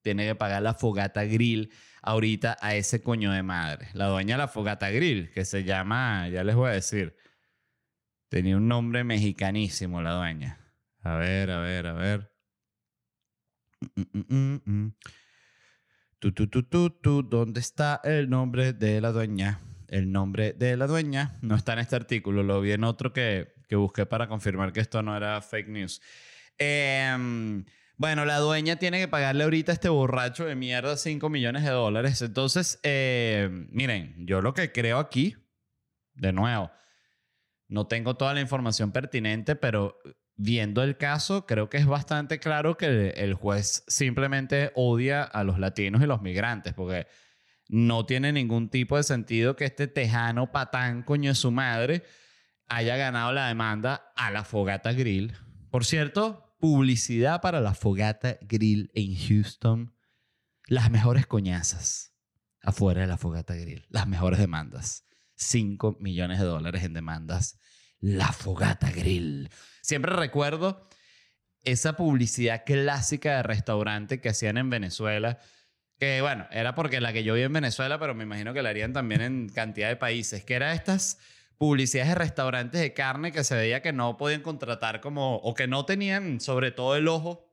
Tiene 0.00 0.26
que 0.26 0.34
pagar 0.34 0.62
la 0.62 0.72
fogata 0.72 1.24
grill 1.24 1.70
ahorita 2.00 2.56
a 2.62 2.74
ese 2.74 3.02
coño 3.02 3.30
de 3.30 3.42
madre. 3.42 3.88
La 3.92 4.06
dueña 4.06 4.36
de 4.36 4.38
la 4.38 4.48
fogata 4.48 4.88
grill, 4.88 5.30
que 5.32 5.44
se 5.44 5.64
llama, 5.64 6.30
ya 6.30 6.44
les 6.44 6.56
voy 6.56 6.70
a 6.70 6.72
decir, 6.72 7.14
tenía 8.30 8.56
un 8.56 8.68
nombre 8.68 9.04
mexicanísimo 9.04 10.00
la 10.00 10.14
dueña. 10.14 10.72
A 11.02 11.16
ver, 11.16 11.50
a 11.50 11.60
ver, 11.60 11.86
a 11.88 11.92
ver. 11.92 12.32
Tú, 16.18 16.32
tú, 16.32 16.48
tú, 16.48 16.62
tú, 16.64 16.90
tú, 16.90 17.22
¿dónde 17.22 17.60
está 17.60 18.00
el 18.02 18.28
nombre 18.28 18.72
de 18.72 19.00
la 19.00 19.12
dueña? 19.12 19.60
El 19.88 20.10
nombre 20.10 20.52
de 20.52 20.76
la 20.76 20.86
dueña 20.86 21.38
no 21.42 21.54
está 21.54 21.74
en 21.74 21.78
este 21.78 21.96
artículo, 21.96 22.42
lo 22.42 22.60
vi 22.60 22.72
en 22.72 22.84
otro 22.84 23.12
que, 23.12 23.54
que 23.68 23.76
busqué 23.76 24.04
para 24.04 24.28
confirmar 24.28 24.72
que 24.72 24.80
esto 24.80 25.02
no 25.02 25.16
era 25.16 25.40
fake 25.40 25.68
news. 25.68 26.02
Eh, 26.58 27.62
bueno, 27.98 28.24
la 28.24 28.38
dueña 28.38 28.76
tiene 28.76 29.00
que 29.00 29.08
pagarle 29.08 29.42
ahorita 29.42 29.72
a 29.72 29.74
este 29.74 29.88
borracho 29.88 30.44
de 30.44 30.54
mierda 30.54 30.96
5 30.96 31.28
millones 31.30 31.64
de 31.64 31.70
dólares. 31.70 32.22
Entonces, 32.22 32.78
eh, 32.84 33.48
miren, 33.70 34.14
yo 34.24 34.40
lo 34.40 34.54
que 34.54 34.70
creo 34.70 34.98
aquí, 34.98 35.36
de 36.14 36.32
nuevo, 36.32 36.70
no 37.66 37.88
tengo 37.88 38.16
toda 38.16 38.34
la 38.34 38.40
información 38.40 38.92
pertinente, 38.92 39.56
pero 39.56 39.98
viendo 40.38 40.82
el 40.82 40.96
caso, 40.96 41.44
creo 41.44 41.68
que 41.68 41.76
es 41.76 41.86
bastante 41.86 42.38
claro 42.38 42.78
que 42.78 43.10
el 43.10 43.34
juez 43.34 43.84
simplemente 43.88 44.72
odia 44.74 45.22
a 45.22 45.44
los 45.44 45.58
latinos 45.58 46.02
y 46.02 46.06
los 46.06 46.22
migrantes, 46.22 46.72
porque 46.72 47.06
no 47.68 48.06
tiene 48.06 48.32
ningún 48.32 48.70
tipo 48.70 48.96
de 48.96 49.02
sentido 49.02 49.56
que 49.56 49.66
este 49.66 49.88
tejano 49.88 50.50
patán, 50.50 51.02
coño 51.02 51.30
de 51.30 51.34
su 51.34 51.50
madre, 51.50 52.04
haya 52.68 52.96
ganado 52.96 53.32
la 53.32 53.48
demanda 53.48 54.12
a 54.16 54.30
la 54.30 54.44
fogata 54.44 54.92
grill. 54.92 55.36
Por 55.70 55.84
cierto, 55.84 56.48
publicidad 56.58 57.40
para 57.40 57.60
la 57.60 57.74
Fogata 57.74 58.38
Grill 58.42 58.90
en 58.94 59.16
Houston. 59.16 59.94
Las 60.66 60.90
mejores 60.90 61.26
coñazas 61.26 62.14
afuera 62.62 63.02
de 63.02 63.06
la 63.06 63.16
Fogata 63.16 63.54
Grill. 63.54 63.86
Las 63.88 64.06
mejores 64.06 64.38
demandas. 64.38 65.06
5 65.36 65.98
millones 66.00 66.38
de 66.38 66.44
dólares 66.44 66.84
en 66.84 66.94
demandas. 66.94 67.58
La 68.00 68.32
Fogata 68.32 68.90
Grill. 68.90 69.50
Siempre 69.82 70.12
recuerdo 70.14 70.88
esa 71.64 71.96
publicidad 71.96 72.62
clásica 72.64 73.36
de 73.36 73.42
restaurante 73.42 74.20
que 74.20 74.28
hacían 74.28 74.56
en 74.58 74.70
Venezuela. 74.70 75.38
Que 75.98 76.20
bueno, 76.20 76.46
era 76.50 76.74
porque 76.74 77.00
la 77.00 77.12
que 77.12 77.24
yo 77.24 77.34
vi 77.34 77.42
en 77.42 77.52
Venezuela, 77.52 77.98
pero 77.98 78.14
me 78.14 78.24
imagino 78.24 78.54
que 78.54 78.62
la 78.62 78.68
harían 78.68 78.92
también 78.92 79.20
en 79.20 79.48
cantidad 79.48 79.88
de 79.88 79.96
países. 79.96 80.44
Que 80.44 80.54
era 80.54 80.72
estas 80.72 81.18
publicidades 81.58 82.10
de 82.10 82.14
restaurantes 82.14 82.80
de 82.80 82.94
carne 82.94 83.32
que 83.32 83.42
se 83.42 83.56
veía 83.56 83.82
que 83.82 83.92
no 83.92 84.16
podían 84.16 84.42
contratar 84.42 85.00
como, 85.00 85.36
o 85.36 85.54
que 85.54 85.66
no 85.66 85.84
tenían 85.84 86.40
sobre 86.40 86.70
todo 86.70 86.96
el 86.96 87.08
ojo 87.08 87.52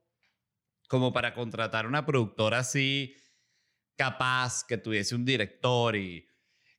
como 0.88 1.12
para 1.12 1.34
contratar 1.34 1.86
una 1.86 2.06
productora 2.06 2.60
así 2.60 3.16
capaz, 3.96 4.64
que 4.64 4.78
tuviese 4.78 5.14
un 5.14 5.24
director 5.24 5.96
y 5.96 6.28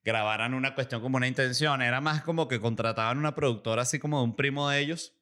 grabaran 0.07 0.53
una 0.53 0.73
cuestión 0.73 1.01
como 1.01 1.17
una 1.17 1.27
intención. 1.27 1.81
Era 1.81 1.99
más 1.99 2.23
como 2.23 2.47
que 2.47 2.61
contrataban 2.61 3.17
una 3.17 3.35
productora 3.35 3.81
así 3.81 3.99
como 3.99 4.19
de 4.19 4.23
un 4.23 4.37
primo 4.37 4.69
de 4.69 4.79
ellos. 4.79 5.13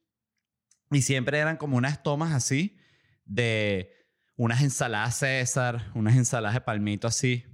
Y 0.91 1.01
siempre 1.01 1.39
eran 1.39 1.57
como 1.57 1.75
unas 1.75 2.03
tomas 2.03 2.31
así 2.33 2.77
de 3.25 3.91
unas 4.35 4.61
ensaladas 4.61 5.17
César, 5.17 5.91
unas 5.95 6.15
ensaladas 6.15 6.53
de 6.53 6.61
palmito 6.61 7.07
así, 7.07 7.45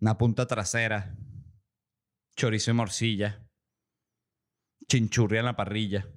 una 0.00 0.16
punta 0.16 0.46
trasera, 0.46 1.14
chorizo 2.36 2.70
y 2.70 2.74
morcilla, 2.74 3.46
chinchurria 4.88 5.40
en 5.40 5.46
la 5.46 5.56
parrilla, 5.56 6.08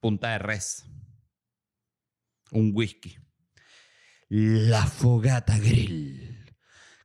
punta 0.00 0.30
de 0.30 0.38
res, 0.38 0.86
un 2.50 2.72
whisky, 2.74 3.18
la 4.30 4.86
fogata 4.86 5.58
grill 5.58 6.31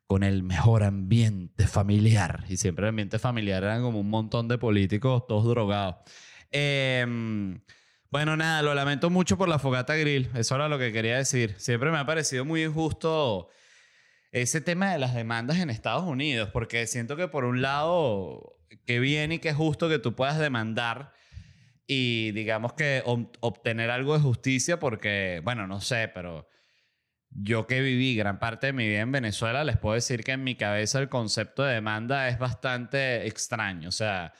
con 0.08 0.24
el 0.24 0.42
mejor 0.42 0.84
ambiente 0.84 1.68
familiar. 1.68 2.46
Y 2.50 2.58
siempre 2.58 2.86
el 2.86 2.90
ambiente 2.90 3.20
familiar 3.20 3.64
eran 3.64 3.84
como 3.84 4.00
un 4.00 4.10
montón 4.10 4.48
de 4.48 4.58
políticos 4.58 5.28
todos 5.28 5.46
drogados. 5.46 5.98
Em, 6.52 7.60
bueno, 8.10 8.38
nada, 8.38 8.62
lo 8.62 8.74
lamento 8.74 9.10
mucho 9.10 9.38
por 9.38 9.50
la 9.50 9.60
fogata 9.60 9.96
grill. 9.96 10.30
Eso 10.34 10.56
era 10.56 10.70
lo 10.70 10.80
que 10.80 10.94
quería 10.94 11.18
decir. 11.18 11.56
Siempre 11.58 11.92
me 11.92 11.98
ha 11.98 12.06
parecido 12.06 12.46
muy 12.46 12.64
injusto 12.64 13.50
ese 14.32 14.62
tema 14.62 14.92
de 14.92 14.98
las 14.98 15.14
demandas 15.14 15.58
en 15.58 15.70
Estados 15.70 16.04
Unidos, 16.04 16.50
porque 16.54 16.88
siento 16.88 17.18
que 17.18 17.28
por 17.28 17.44
un 17.44 17.62
lado, 17.62 18.58
qué 18.86 19.00
bien 19.00 19.34
y 19.34 19.40
qué 19.40 19.54
justo 19.54 19.90
que 19.90 20.00
tú 20.00 20.16
puedas 20.16 20.40
demandar 20.40 21.14
y 21.86 22.32
digamos 22.32 22.74
que 22.74 23.02
obtener 23.06 23.90
algo 23.90 24.14
de 24.14 24.22
justicia, 24.22 24.80
porque, 24.80 25.42
bueno, 25.44 25.68
no 25.68 25.82
sé, 25.82 26.10
pero 26.14 26.50
yo 27.30 27.68
que 27.68 27.82
viví 27.82 28.16
gran 28.16 28.40
parte 28.40 28.68
de 28.68 28.74
mi 28.74 28.88
vida 28.88 29.02
en 29.02 29.12
Venezuela, 29.12 29.64
les 29.64 29.78
puedo 29.78 29.96
decir 29.96 30.24
que 30.24 30.32
en 30.34 30.44
mi 30.44 30.56
cabeza 30.56 31.00
el 31.00 31.10
concepto 31.10 31.64
de 31.64 31.76
demanda 31.76 32.28
es 32.30 32.40
bastante 32.40 33.28
extraño. 33.28 33.90
O 33.90 33.92
sea, 33.92 34.34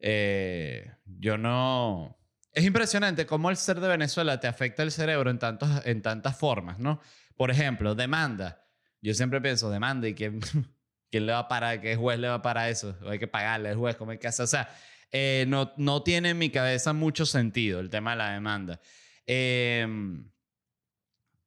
Eh, 0.00 0.90
yo 1.04 1.36
no... 1.38 2.16
Es 2.52 2.64
impresionante 2.64 3.26
cómo 3.26 3.50
el 3.50 3.56
ser 3.56 3.80
de 3.80 3.88
Venezuela 3.88 4.40
te 4.40 4.48
afecta 4.48 4.82
el 4.82 4.90
cerebro 4.90 5.30
en, 5.30 5.38
tantos, 5.38 5.68
en 5.84 6.02
tantas 6.02 6.36
formas, 6.36 6.78
¿no? 6.80 7.00
Por 7.36 7.50
ejemplo, 7.50 7.94
demanda. 7.94 8.66
Yo 9.02 9.14
siempre 9.14 9.40
pienso, 9.40 9.70
demanda 9.70 10.08
y 10.08 10.14
quién, 10.14 10.40
quién 11.10 11.26
le 11.26 11.32
va 11.32 11.40
a 11.40 11.48
parar, 11.48 11.80
qué 11.80 11.96
juez 11.96 12.18
le 12.18 12.28
va 12.28 12.34
a 12.36 12.42
parar 12.42 12.70
eso. 12.70 12.96
O 13.02 13.10
hay 13.10 13.18
que 13.18 13.28
pagarle 13.28 13.68
al 13.68 13.76
juez, 13.76 13.96
¿cómo 13.96 14.10
hay 14.10 14.18
que 14.18 14.28
hacer? 14.28 14.44
O 14.44 14.46
sea, 14.46 14.68
eh, 15.12 15.44
no, 15.48 15.72
no 15.76 16.02
tiene 16.02 16.30
en 16.30 16.38
mi 16.38 16.50
cabeza 16.50 16.92
mucho 16.92 17.26
sentido 17.26 17.80
el 17.80 17.90
tema 17.90 18.12
de 18.12 18.16
la 18.16 18.32
demanda. 18.32 18.80
Em, 19.26 20.28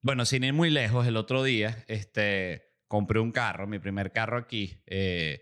bueno, 0.04 0.26
sin 0.26 0.44
ir 0.44 0.54
muy 0.54 0.70
lejos, 0.70 1.08
el 1.08 1.18
otro 1.18 1.44
día 1.44 1.84
este, 1.88 2.74
compré 2.88 3.20
un 3.20 3.32
carro, 3.32 3.66
mi 3.68 3.80
primer 3.80 4.12
carro 4.12 4.38
aquí. 4.38 4.84
Eh, 4.86 5.42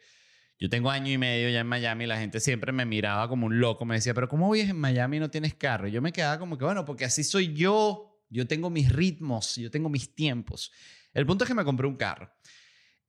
yo 0.60 0.70
tengo 0.70 0.92
año 0.92 1.12
y 1.12 1.18
medio 1.18 1.50
ya 1.50 1.62
en 1.62 1.68
Miami 1.68 2.04
y 2.04 2.08
la 2.08 2.20
gente 2.20 2.40
siempre 2.40 2.72
me 2.72 2.86
miraba 2.86 3.28
como 3.28 3.48
un 3.48 3.60
loco. 3.60 3.84
Me 3.86 3.96
decía, 3.96 4.14
pero 4.14 4.30
¿cómo 4.30 4.52
vives 4.52 4.70
en 4.70 4.78
Miami 4.78 5.18
y 5.18 5.20
no 5.20 5.32
tienes 5.32 5.56
carro? 5.56 5.88
Y 5.88 5.92
yo 5.92 6.04
me 6.04 6.14
quedaba 6.14 6.38
como 6.38 6.60
que, 6.60 6.64
bueno, 6.64 6.86
porque 6.86 7.06
así 7.06 7.24
soy 7.24 7.54
yo. 7.54 8.24
Yo 8.30 8.48
tengo 8.48 8.70
mis 8.70 8.92
ritmos, 8.92 9.56
yo 9.56 9.72
tengo 9.72 9.90
mis 9.90 10.14
tiempos. 10.14 10.72
El 11.14 11.26
punto 11.26 11.44
es 11.44 11.48
que 11.48 11.56
me 11.56 11.66
compré 11.66 11.88
un 11.88 11.98
carro. 11.98 12.32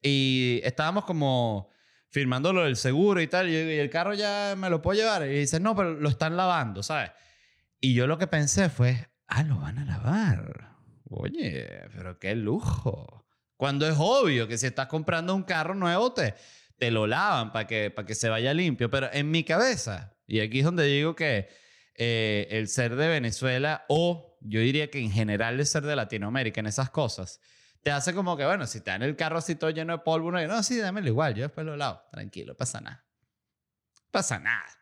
Y 0.01 0.61
estábamos 0.65 1.05
como 1.05 1.71
firmando 2.09 2.55
lo 2.55 2.65
del 2.65 2.77
seguro 2.77 3.21
y 3.21 3.27
tal. 3.27 3.51
Y, 3.51 3.55
el 3.55 3.91
carro 3.91 4.15
ya 4.15 4.55
me 4.57 4.71
lo 4.71 4.81
puedo 4.81 4.99
llevar. 4.99 5.27
Y 5.29 5.41
dice, 5.41 5.61
no, 5.61 5.77
pero 5.77 5.93
lo 5.93 6.09
están 6.09 6.35
lavando, 6.39 6.83
¿sabes? 6.83 7.11
Y 7.79 7.93
yo 7.93 8.07
lo 8.07 8.17
que 8.17 8.27
pensé 8.27 8.71
fue, 8.71 9.11
ah, 9.27 9.43
lo 9.43 9.59
van 9.59 9.79
a 9.79 9.85
lavar. 9.85 10.72
Oye, 11.15 11.89
pero 11.95 12.19
qué 12.19 12.35
lujo. 12.35 13.27
Cuando 13.57 13.87
es 13.87 13.97
obvio 13.99 14.49
que 14.49 14.59
si 14.59 14.67
estás 14.67 14.87
comprando 14.87 15.35
un 15.35 15.43
carro 15.43 15.75
nuevo, 15.75 16.13
te, 16.13 16.35
te 16.79 16.91
lo 16.91 17.07
lavan 17.07 17.53
para 17.53 17.67
que, 17.67 17.91
para 17.91 18.07
que 18.07 18.15
se 18.15 18.29
vaya 18.29 18.55
limpio. 18.55 18.91
Pero 18.91 19.09
en 19.13 19.31
mi 19.31 19.45
cabeza, 19.45 20.17
y 20.27 20.41
aquí 20.41 20.61
es 20.61 20.65
donde 20.65 20.85
digo 20.87 21.15
que 21.15 21.49
eh, 21.95 22.49
el 22.51 22.69
ser 22.69 22.97
de 22.97 23.09
Venezuela, 23.09 23.85
o 23.89 24.39
yo 24.41 24.61
diría 24.61 24.91
que 24.91 24.99
en 24.99 25.11
general 25.11 25.61
el 25.61 25.67
ser 25.67 25.85
de 25.85 25.95
Latinoamérica, 25.95 26.61
en 26.61 26.67
esas 26.67 26.91
cosas, 26.91 27.41
te 27.83 27.91
hace 27.91 28.15
como 28.15 28.37
que, 28.37 28.45
bueno, 28.45 28.67
si 28.67 28.81
te 28.81 28.91
dan 28.91 29.03
el 29.03 29.17
carro 29.17 29.39
así 29.39 29.55
todo 29.55 29.71
lleno 29.71 29.93
de 29.93 29.99
polvo, 29.99 30.33
no, 30.33 30.45
no 30.47 30.63
sí, 30.63 30.79
dámelo 30.79 31.09
igual, 31.09 31.35
yo 31.35 31.43
después 31.43 31.67
lo 31.67 31.77
lavo, 31.77 32.01
tranquilo, 32.11 32.57
pasa 32.57 32.81
nada. 32.81 33.05
Pasa 34.11 34.39
nada. 34.39 34.82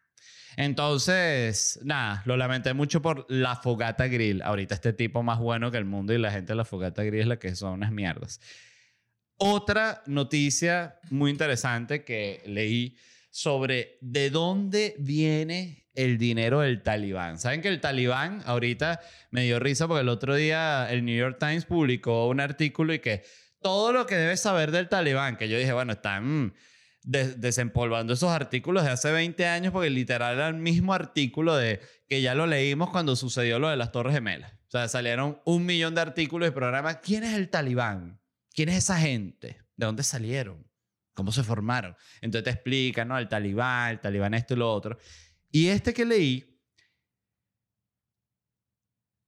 Entonces, 0.57 1.79
nada, 1.83 2.23
lo 2.27 2.37
lamenté 2.37 2.75
mucho 2.75 3.03
por 3.03 3.27
la 3.29 3.57
fogata 3.57 4.09
grill. 4.09 4.43
Ahorita 4.43 4.75
este 4.75 4.93
tipo 4.93 5.23
más 5.23 5.39
bueno 5.39 5.71
que 5.71 5.79
el 5.79 5.85
mundo 5.85 6.13
y 6.13 6.19
la 6.19 6.31
gente 6.31 6.53
de 6.53 6.57
la 6.57 6.65
fogata 6.65 7.03
grill 7.05 7.23
es 7.23 7.27
la 7.27 7.39
que 7.39 7.55
son 7.55 7.75
unas 7.75 7.93
mierdas. 7.93 8.41
Otra 9.37 10.03
noticia 10.07 10.99
muy 11.11 11.31
interesante 11.31 12.05
que 12.05 12.43
leí 12.47 12.97
sobre 13.31 13.97
de 14.01 14.31
dónde 14.31 14.95
viene 14.99 15.87
el 15.95 16.19
dinero 16.19 16.61
del 16.61 16.83
talibán. 16.83 17.39
Saben 17.39 17.63
que 17.63 17.69
el 17.69 17.81
talibán 17.81 18.43
ahorita 18.45 19.01
me 19.31 19.45
dio 19.45 19.59
risa 19.59 19.89
porque 19.89 20.03
el 20.03 20.09
otro 20.09 20.35
día 20.35 20.91
el 20.91 21.05
New 21.05 21.17
York 21.17 21.39
Times 21.39 21.65
publicó 21.65 22.29
un 22.29 22.41
artículo 22.41 22.93
y 22.93 22.99
que 22.99 23.23
todo 23.61 23.93
lo 23.93 24.07
que 24.07 24.17
debes 24.17 24.41
saber 24.41 24.71
del 24.71 24.89
talibán, 24.89 25.37
que 25.37 25.49
yo 25.49 25.59
dije, 25.59 25.73
bueno, 25.73 25.93
están 25.93 26.55
desempolvando 27.03 28.13
esos 28.13 28.31
artículos 28.31 28.85
de 28.85 28.91
hace 28.91 29.11
20 29.11 29.47
años 29.47 29.73
porque 29.73 29.91
literal 29.91 30.35
era 30.35 30.49
el 30.49 30.55
mismo 30.55 30.93
artículo 30.93 31.57
de 31.57 31.81
que 32.09 32.21
ya 32.21 32.35
lo 32.35 32.47
leímos 32.47 32.91
cuando 32.91 33.17
sucedió 33.17 33.59
lo 33.59 33.69
de 33.69 33.77
las 33.77 33.93
Torres 33.93 34.15
Gemelas. 34.15 34.53
O 34.53 34.71
sea, 34.71 34.87
salieron 34.89 35.41
un 35.45 35.67
millón 35.67 35.95
de 35.95 36.03
artículos 36.03 36.49
y 36.49 36.53
programas. 36.53 36.99
¿Quién 37.03 37.25
es 37.25 37.35
el 37.35 37.49
talibán? 37.49 38.21
¿Quién 38.53 38.69
es 38.69 38.77
esa 38.77 38.99
gente? 38.99 39.59
¿De 39.77 39.87
dónde 39.87 40.03
salieron? 40.03 40.67
¿Cómo 41.15 41.33
se 41.33 41.43
formaron? 41.43 41.97
Entonces 42.21 42.45
te 42.45 42.51
explican, 42.51 43.09
¿no? 43.09 43.19
El 43.19 43.29
talibán, 43.29 43.91
el 43.91 44.01
talibán 44.01 44.35
esto 44.35 44.55
y 44.55 44.59
lo 44.59 44.73
otro. 44.73 44.99
Y 45.51 45.69
este 45.69 45.93
que 45.93 46.05
leí 46.05 46.51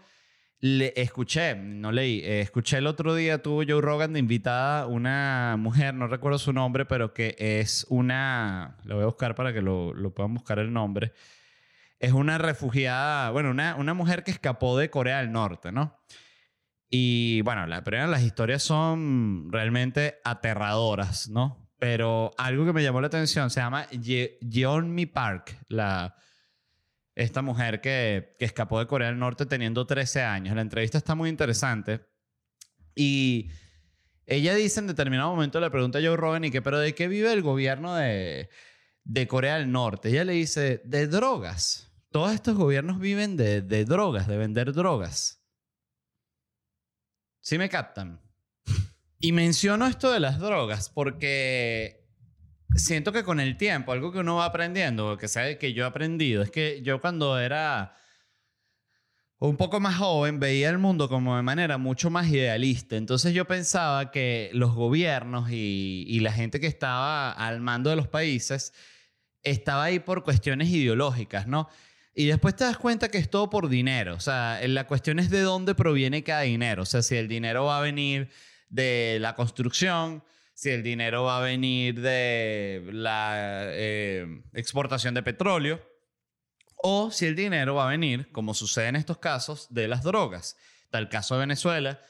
le 0.59 0.93
escuché, 0.95 1.55
no 1.55 1.91
leí, 1.91 2.19
eh, 2.19 2.41
escuché 2.41 2.77
el 2.77 2.85
otro 2.85 3.15
día, 3.15 3.41
tuvo 3.41 3.63
Joe 3.67 3.81
Rogan 3.81 4.13
de 4.13 4.19
invitada 4.19 4.85
una 4.85 5.55
mujer, 5.57 5.95
no 5.95 6.07
recuerdo 6.07 6.37
su 6.37 6.53
nombre, 6.53 6.85
pero 6.85 7.11
que 7.11 7.35
es 7.39 7.87
una, 7.89 8.77
lo 8.83 8.95
voy 8.95 9.03
a 9.03 9.07
buscar 9.07 9.33
para 9.33 9.51
que 9.51 9.63
lo, 9.63 9.95
lo 9.95 10.13
puedan 10.13 10.35
buscar 10.35 10.59
el 10.59 10.71
nombre, 10.71 11.13
es 11.99 12.13
una 12.13 12.37
refugiada, 12.37 13.31
bueno, 13.31 13.51
una, 13.51 13.75
una 13.75 13.93
mujer 13.93 14.23
que 14.23 14.31
escapó 14.31 14.77
de 14.77 14.89
Corea 14.89 15.19
del 15.19 15.31
Norte, 15.31 15.71
¿no? 15.71 15.99
Y 16.89 17.41
bueno, 17.41 17.65
la 17.67 17.83
primera, 17.83 18.07
las 18.07 18.23
historias 18.23 18.63
son 18.63 19.51
realmente 19.51 20.19
aterradoras, 20.23 21.29
¿no? 21.29 21.69
Pero 21.79 22.31
algo 22.37 22.65
que 22.65 22.73
me 22.73 22.83
llamó 22.83 23.01
la 23.01 23.07
atención 23.07 23.49
se 23.49 23.59
llama 23.59 23.87
Yeonmi 23.89 25.05
Park, 25.07 25.57
la, 25.67 26.15
esta 27.13 27.41
mujer 27.41 27.81
que, 27.81 28.35
que 28.39 28.45
escapó 28.45 28.79
de 28.79 28.87
Corea 28.87 29.09
del 29.09 29.19
Norte 29.19 29.45
teniendo 29.45 29.85
13 29.85 30.21
años. 30.23 30.55
La 30.55 30.61
entrevista 30.61 30.97
está 30.97 31.13
muy 31.13 31.29
interesante. 31.29 32.01
Y 32.95 33.49
ella 34.25 34.55
dice 34.55 34.79
en 34.79 34.87
determinado 34.87 35.29
momento, 35.29 35.59
le 35.59 35.69
pregunta 35.69 35.99
a 35.99 36.01
Joe 36.01 36.17
Rogan, 36.17 36.43
¿y 36.45 36.51
qué? 36.51 36.61
¿Pero 36.61 36.79
de 36.79 36.95
qué 36.95 37.07
vive 37.07 37.31
el 37.31 37.41
gobierno 37.41 37.95
de, 37.95 38.49
de 39.03 39.27
Corea 39.27 39.57
del 39.57 39.71
Norte? 39.71 40.09
Ella 40.09 40.25
le 40.25 40.33
dice, 40.33 40.81
de 40.83 41.07
drogas. 41.07 41.86
Todos 42.11 42.33
estos 42.33 42.55
gobiernos 42.55 42.99
viven 42.99 43.37
de, 43.37 43.61
de 43.61 43.85
drogas, 43.85 44.27
de 44.27 44.37
vender 44.37 44.73
drogas. 44.73 45.43
¿Sí 47.39 47.57
me 47.57 47.69
captan? 47.69 48.21
Y 49.19 49.31
menciono 49.31 49.87
esto 49.87 50.11
de 50.11 50.19
las 50.19 50.37
drogas 50.37 50.89
porque 50.89 52.05
siento 52.75 53.11
que 53.11 53.23
con 53.23 53.39
el 53.39 53.57
tiempo, 53.57 53.91
algo 53.91 54.11
que 54.11 54.19
uno 54.19 54.35
va 54.35 54.45
aprendiendo, 54.45 55.17
que 55.17 55.27
sabe 55.27 55.57
que 55.57 55.73
yo 55.73 55.83
he 55.83 55.87
aprendido, 55.87 56.43
es 56.43 56.51
que 56.51 56.81
yo 56.83 57.01
cuando 57.01 57.39
era 57.39 57.95
un 59.39 59.55
poco 59.55 59.79
más 59.79 59.97
joven 59.97 60.39
veía 60.39 60.69
el 60.69 60.77
mundo 60.77 61.09
como 61.09 61.35
de 61.35 61.43
manera 61.43 61.77
mucho 61.77 62.09
más 62.09 62.27
idealista. 62.27 62.95
Entonces 62.95 63.33
yo 63.33 63.45
pensaba 63.45 64.11
que 64.11 64.49
los 64.53 64.73
gobiernos 64.73 65.49
y, 65.51 66.05
y 66.07 66.19
la 66.21 66.31
gente 66.31 66.59
que 66.59 66.67
estaba 66.67 67.31
al 67.31 67.61
mando 67.61 67.89
de 67.89 67.95
los 67.95 68.07
países 68.07 68.73
estaba 69.43 69.85
ahí 69.85 69.99
por 69.99 70.23
cuestiones 70.23 70.69
ideológicas, 70.69 71.47
¿no? 71.47 71.69
Y 72.19 72.25
después 72.25 72.55
te 72.55 72.63
das 72.63 72.79
cuenta 72.79 73.09
que 73.09 73.19
es 73.19 73.29
todo 73.29 73.47
por 73.47 73.69
dinero. 73.69 74.15
O 74.15 74.19
sea, 74.19 74.59
la 74.67 74.87
cuestión 74.87 75.19
es 75.19 75.29
de 75.29 75.41
dónde 75.41 75.75
proviene 75.75 76.23
cada 76.23 76.41
dinero. 76.41 76.81
O 76.81 76.85
sea, 76.87 77.03
si 77.03 77.15
el 77.15 77.27
dinero 77.27 77.65
va 77.65 77.77
a 77.77 77.81
venir 77.81 78.31
de 78.69 79.19
la 79.21 79.35
construcción, 79.35 80.23
si 80.55 80.71
el 80.71 80.81
dinero 80.81 81.25
va 81.25 81.37
a 81.37 81.41
venir 81.41 82.01
de 82.01 82.89
la 82.91 83.65
eh, 83.67 84.25
exportación 84.53 85.13
de 85.13 85.21
petróleo, 85.21 85.79
o 86.77 87.11
si 87.11 87.27
el 87.27 87.35
dinero 87.35 87.75
va 87.75 87.85
a 87.85 87.91
venir, 87.91 88.31
como 88.31 88.55
sucede 88.55 88.87
en 88.87 88.95
estos 88.95 89.19
casos, 89.19 89.67
de 89.69 89.87
las 89.87 90.01
drogas. 90.01 90.57
Está 90.85 90.97
el 90.97 91.09
caso 91.09 91.35
de 91.35 91.41
Venezuela, 91.41 92.01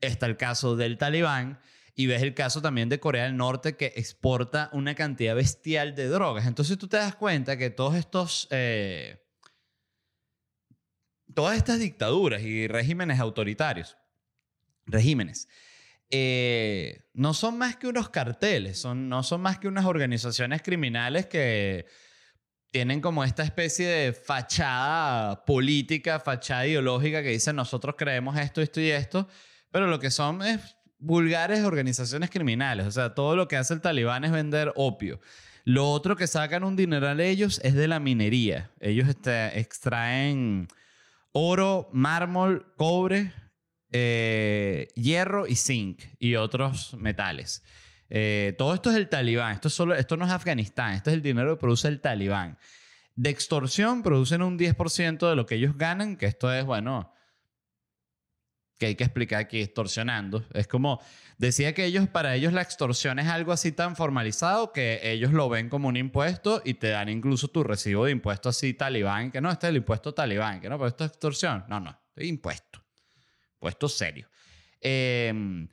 está 0.00 0.26
el 0.26 0.36
caso 0.36 0.74
del 0.74 0.98
talibán, 0.98 1.60
y 1.94 2.08
ves 2.08 2.22
el 2.22 2.34
caso 2.34 2.62
también 2.62 2.88
de 2.88 2.98
Corea 2.98 3.22
del 3.22 3.36
Norte 3.36 3.76
que 3.76 3.92
exporta 3.94 4.70
una 4.72 4.96
cantidad 4.96 5.36
bestial 5.36 5.94
de 5.94 6.08
drogas. 6.08 6.48
Entonces 6.48 6.76
tú 6.78 6.88
te 6.88 6.96
das 6.96 7.14
cuenta 7.14 7.56
que 7.56 7.70
todos 7.70 7.94
estos... 7.94 8.48
Eh, 8.50 9.22
todas 11.36 11.58
estas 11.58 11.78
dictaduras 11.78 12.40
y 12.40 12.66
regímenes 12.66 13.20
autoritarios, 13.20 13.98
regímenes, 14.86 15.48
eh, 16.08 17.10
no 17.12 17.34
son 17.34 17.58
más 17.58 17.76
que 17.76 17.88
unos 17.88 18.08
carteles, 18.08 18.78
son, 18.78 19.10
no 19.10 19.22
son 19.22 19.42
más 19.42 19.58
que 19.58 19.68
unas 19.68 19.84
organizaciones 19.84 20.62
criminales 20.62 21.26
que 21.26 21.84
tienen 22.70 23.02
como 23.02 23.22
esta 23.22 23.42
especie 23.42 23.86
de 23.86 24.12
fachada 24.14 25.44
política, 25.44 26.20
fachada 26.20 26.66
ideológica 26.66 27.22
que 27.22 27.28
dicen 27.28 27.56
nosotros 27.56 27.96
creemos 27.98 28.38
esto, 28.38 28.62
esto 28.62 28.80
y 28.80 28.90
esto, 28.90 29.28
pero 29.70 29.88
lo 29.88 30.00
que 30.00 30.10
son 30.10 30.40
es 30.40 30.78
vulgares 30.98 31.64
organizaciones 31.64 32.30
criminales. 32.30 32.86
O 32.86 32.90
sea, 32.90 33.14
todo 33.14 33.36
lo 33.36 33.46
que 33.46 33.58
hace 33.58 33.74
el 33.74 33.82
talibán 33.82 34.24
es 34.24 34.32
vender 34.32 34.72
opio. 34.74 35.20
Lo 35.64 35.90
otro 35.90 36.16
que 36.16 36.28
sacan 36.28 36.64
un 36.64 36.76
dineral 36.76 37.20
ellos 37.20 37.60
es 37.62 37.74
de 37.74 37.88
la 37.88 38.00
minería. 38.00 38.70
Ellos 38.80 39.06
este, 39.06 39.58
extraen 39.60 40.68
oro, 41.38 41.90
mármol, 41.92 42.72
cobre, 42.76 43.30
eh, 43.92 44.88
hierro 44.94 45.46
y 45.46 45.54
zinc 45.54 46.02
y 46.18 46.36
otros 46.36 46.94
metales. 46.94 47.62
Eh, 48.08 48.54
todo 48.56 48.72
esto 48.72 48.90
es 48.90 48.96
el 48.96 49.10
talibán. 49.10 49.52
Esto, 49.52 49.68
solo, 49.68 49.94
esto 49.94 50.16
no 50.16 50.24
es 50.24 50.32
Afganistán. 50.32 50.94
Esto 50.94 51.10
es 51.10 51.14
el 51.14 51.22
dinero 51.22 51.54
que 51.54 51.60
produce 51.60 51.88
el 51.88 52.00
talibán. 52.00 52.56
De 53.16 53.28
extorsión 53.28 54.02
producen 54.02 54.40
un 54.40 54.58
10% 54.58 55.28
de 55.28 55.36
lo 55.36 55.44
que 55.44 55.56
ellos 55.56 55.76
ganan, 55.76 56.16
que 56.16 56.24
esto 56.24 56.50
es, 56.52 56.64
bueno, 56.64 57.12
que 58.78 58.86
hay 58.86 58.94
que 58.94 59.04
explicar 59.04 59.40
aquí, 59.40 59.60
extorsionando. 59.60 60.44
Es 60.52 60.66
como, 60.66 61.00
decía 61.38 61.74
que 61.74 61.84
ellos, 61.84 62.08
para 62.08 62.34
ellos 62.34 62.52
la 62.52 62.62
extorsión 62.62 63.18
es 63.18 63.26
algo 63.26 63.52
así 63.52 63.72
tan 63.72 63.96
formalizado 63.96 64.72
que 64.72 65.00
ellos 65.02 65.32
lo 65.32 65.48
ven 65.48 65.68
como 65.68 65.88
un 65.88 65.96
impuesto 65.96 66.62
y 66.64 66.74
te 66.74 66.88
dan 66.88 67.08
incluso 67.08 67.48
tu 67.48 67.64
recibo 67.64 68.04
de 68.04 68.12
impuesto 68.12 68.48
así 68.48 68.74
talibán, 68.74 69.30
que 69.30 69.40
no, 69.40 69.50
este 69.50 69.66
es 69.66 69.70
el 69.70 69.78
impuesto 69.78 70.12
talibán, 70.12 70.60
que 70.60 70.68
no, 70.68 70.76
pero 70.76 70.88
esto 70.88 71.04
es 71.04 71.12
extorsión. 71.12 71.64
No, 71.68 71.80
no, 71.80 71.98
es 72.14 72.26
impuesto. 72.26 72.82
Impuesto 73.54 73.88
serio. 73.88 74.28
15% 74.82 74.82
em, 74.82 75.68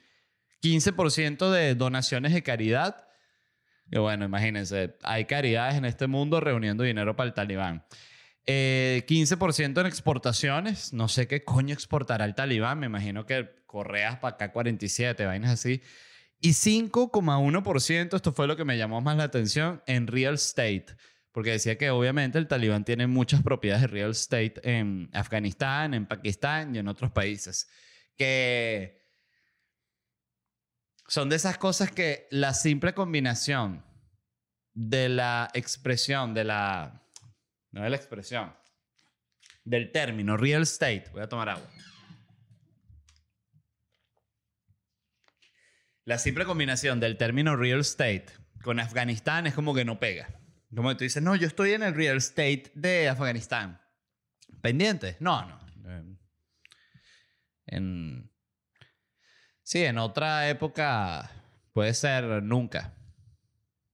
de 1.52 1.76
donaciones 1.76 2.34
de 2.34 2.42
caridad. 2.42 3.08
Bueno, 3.92 4.26
imagínense, 4.26 4.98
hay 5.04 5.26
caridades 5.26 5.76
en 5.76 5.86
este 5.86 6.08
mundo 6.08 6.40
reuniendo 6.40 6.84
dinero 6.84 7.16
para 7.16 7.28
el 7.28 7.34
talibán. 7.34 7.86
15% 8.46 9.78
eh, 9.78 9.82
en 9.82 9.86
exportaciones. 9.86 10.94
No 10.94 11.08
sé 11.08 11.28
qué 11.28 11.44
coño 11.44 11.74
exportará 11.74 12.26
el 12.26 12.36
talibán. 12.36 12.80
Me 12.80 12.88
imagino 12.88 13.26
que 13.26 13.50
correas 13.66 14.20
para 14.20 14.36
acá 14.36 14.52
47, 14.52 15.26
vainas 15.26 15.52
así. 15.52 15.82
Y 16.40 16.50
5,1%, 16.50 18.16
esto 18.16 18.34
fue 18.34 18.48
lo 18.48 18.58
que 18.58 18.66
me 18.66 18.78
llamó 18.78 19.00
más 19.00 19.16
la 19.16 19.24
atención, 19.24 19.82
en 19.88 20.08
real 20.08 20.34
estate. 20.34 20.88
Porque 21.32 21.52
decía 21.52 21.78
que 21.78 21.90
obviamente 21.90 22.38
el 22.38 22.48
talibán 22.48 22.84
tiene 22.84 23.08
muchas 23.08 23.42
propiedades 23.42 23.84
de 23.84 23.88
real 23.88 24.12
estate 24.12 24.56
en 24.64 25.10
Afganistán, 25.14 25.94
en 25.94 26.06
Pakistán 26.06 26.76
y 26.76 26.80
en 26.80 26.88
otros 26.90 27.12
países. 27.12 27.70
Que 28.18 29.02
son 31.08 31.30
de 31.30 31.38
esas 31.38 31.58
cosas 31.58 31.92
que 31.92 32.28
la 32.30 32.54
simple 32.54 32.94
combinación 32.94 33.86
de 34.74 35.10
la 35.10 35.50
expresión, 35.54 36.34
de 36.34 36.44
la 36.44 37.03
no 37.74 37.84
de 37.84 37.90
la 37.90 37.98
expresión, 37.98 38.56
del 39.66 39.92
término 39.92 40.38
real 40.38 40.62
estate. 40.62 41.10
Voy 41.12 41.22
a 41.22 41.28
tomar 41.28 41.50
agua. 41.50 41.70
La 46.06 46.18
simple 46.18 46.46
combinación 46.46 47.00
del 47.00 47.18
término 47.18 47.56
real 47.56 47.80
estate 47.80 48.28
con 48.62 48.80
Afganistán 48.80 49.48
es 49.48 49.54
como 49.54 49.74
que 49.74 49.86
no 49.86 50.00
pega. 50.00 50.30
Como 50.74 50.90
que 50.90 50.96
tú 50.96 51.04
dices, 51.04 51.22
no, 51.22 51.36
yo 51.36 51.48
estoy 51.48 51.74
en 51.74 51.84
el 51.84 51.94
real 51.94 52.18
estate 52.18 52.72
de 52.76 53.10
Afganistán. 53.10 53.82
¿Pendiente? 54.62 55.18
No, 55.20 55.46
no. 55.46 55.64
Sí, 59.64 59.84
en 59.84 59.98
otra 59.98 60.50
época 60.50 61.32
puede 61.72 61.94
ser 61.94 62.44
nunca. 62.44 62.94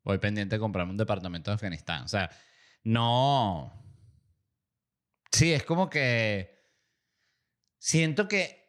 Voy 0.04 0.18
pendiente 0.18 0.56
de 0.56 0.60
comprarme 0.60 0.92
un 0.92 0.98
departamento 0.98 1.52
de 1.52 1.56
Afganistán. 1.56 2.04
O 2.04 2.08
sea, 2.08 2.30
no. 2.84 3.74
Sí, 5.32 5.54
es 5.54 5.64
como 5.64 5.90
que. 5.90 6.58
Siento 7.78 8.28
que 8.28 8.60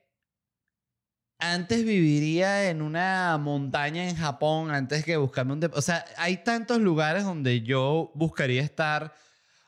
antes 1.41 1.85
viviría 1.85 2.69
en 2.71 2.83
una 2.83 3.39
montaña 3.39 4.09
en 4.09 4.15
Japón 4.15 4.71
antes 4.71 5.05
que 5.05 5.17
buscarme 5.17 5.55
un... 5.55 5.71
O 5.75 5.83
sea, 5.83 6.05
hay 6.17 6.39
tantos 6.45 6.79
lugares 6.81 7.25
donde 7.25 7.63
yo 7.63 8.13
buscaría 8.15 8.63
estar, 8.63 9.15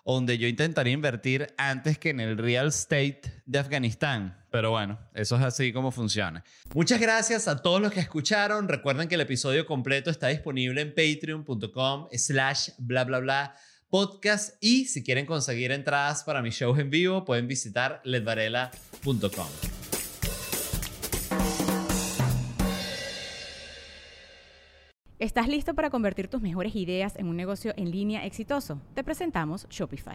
donde 0.05 0.39
yo 0.39 0.47
intentaría 0.47 0.93
invertir 0.93 1.53
antes 1.57 1.99
que 1.99 2.11
en 2.11 2.21
el 2.21 2.37
real 2.37 2.69
estate 2.69 3.23
de 3.47 3.59
Afganistán. 3.59 4.39
Pero 4.51 4.71
bueno, 4.71 4.99
eso 5.15 5.37
es 5.37 5.43
así 5.43 5.73
como 5.73 5.91
funciona. 5.91 6.45
Muchas 6.75 7.01
gracias 7.01 7.49
a 7.49 7.63
todos 7.63 7.81
los 7.81 7.91
que 7.91 8.01
escucharon. 8.01 8.69
Recuerden 8.69 9.09
que 9.09 9.15
el 9.15 9.23
episodio 9.23 9.65
completo 9.65 10.11
está 10.11 10.29
disponible 10.29 10.83
en 10.83 10.95
patreon.com 10.95 12.09
slash 12.13 12.71
bla 12.79 13.05
bla 13.05 13.19
bla 13.21 13.57
podcast 13.93 14.57
y 14.59 14.87
si 14.87 15.05
quieren 15.05 15.27
conseguir 15.27 15.71
entradas 15.71 16.25
para 16.25 16.41
mis 16.41 16.55
shows 16.55 16.79
en 16.79 16.89
vivo 16.89 17.27
pueden 17.27 17.47
visitar 17.47 18.01
ledvarela.com. 18.05 19.47
¿Estás 25.19 25.47
listo 25.47 25.75
para 25.75 25.91
convertir 25.91 26.29
tus 26.29 26.41
mejores 26.41 26.75
ideas 26.75 27.17
en 27.17 27.29
un 27.29 27.37
negocio 27.37 27.75
en 27.77 27.91
línea 27.91 28.25
exitoso? 28.25 28.81
Te 28.95 29.05
presentamos 29.05 29.69
Shopify. 29.69 30.15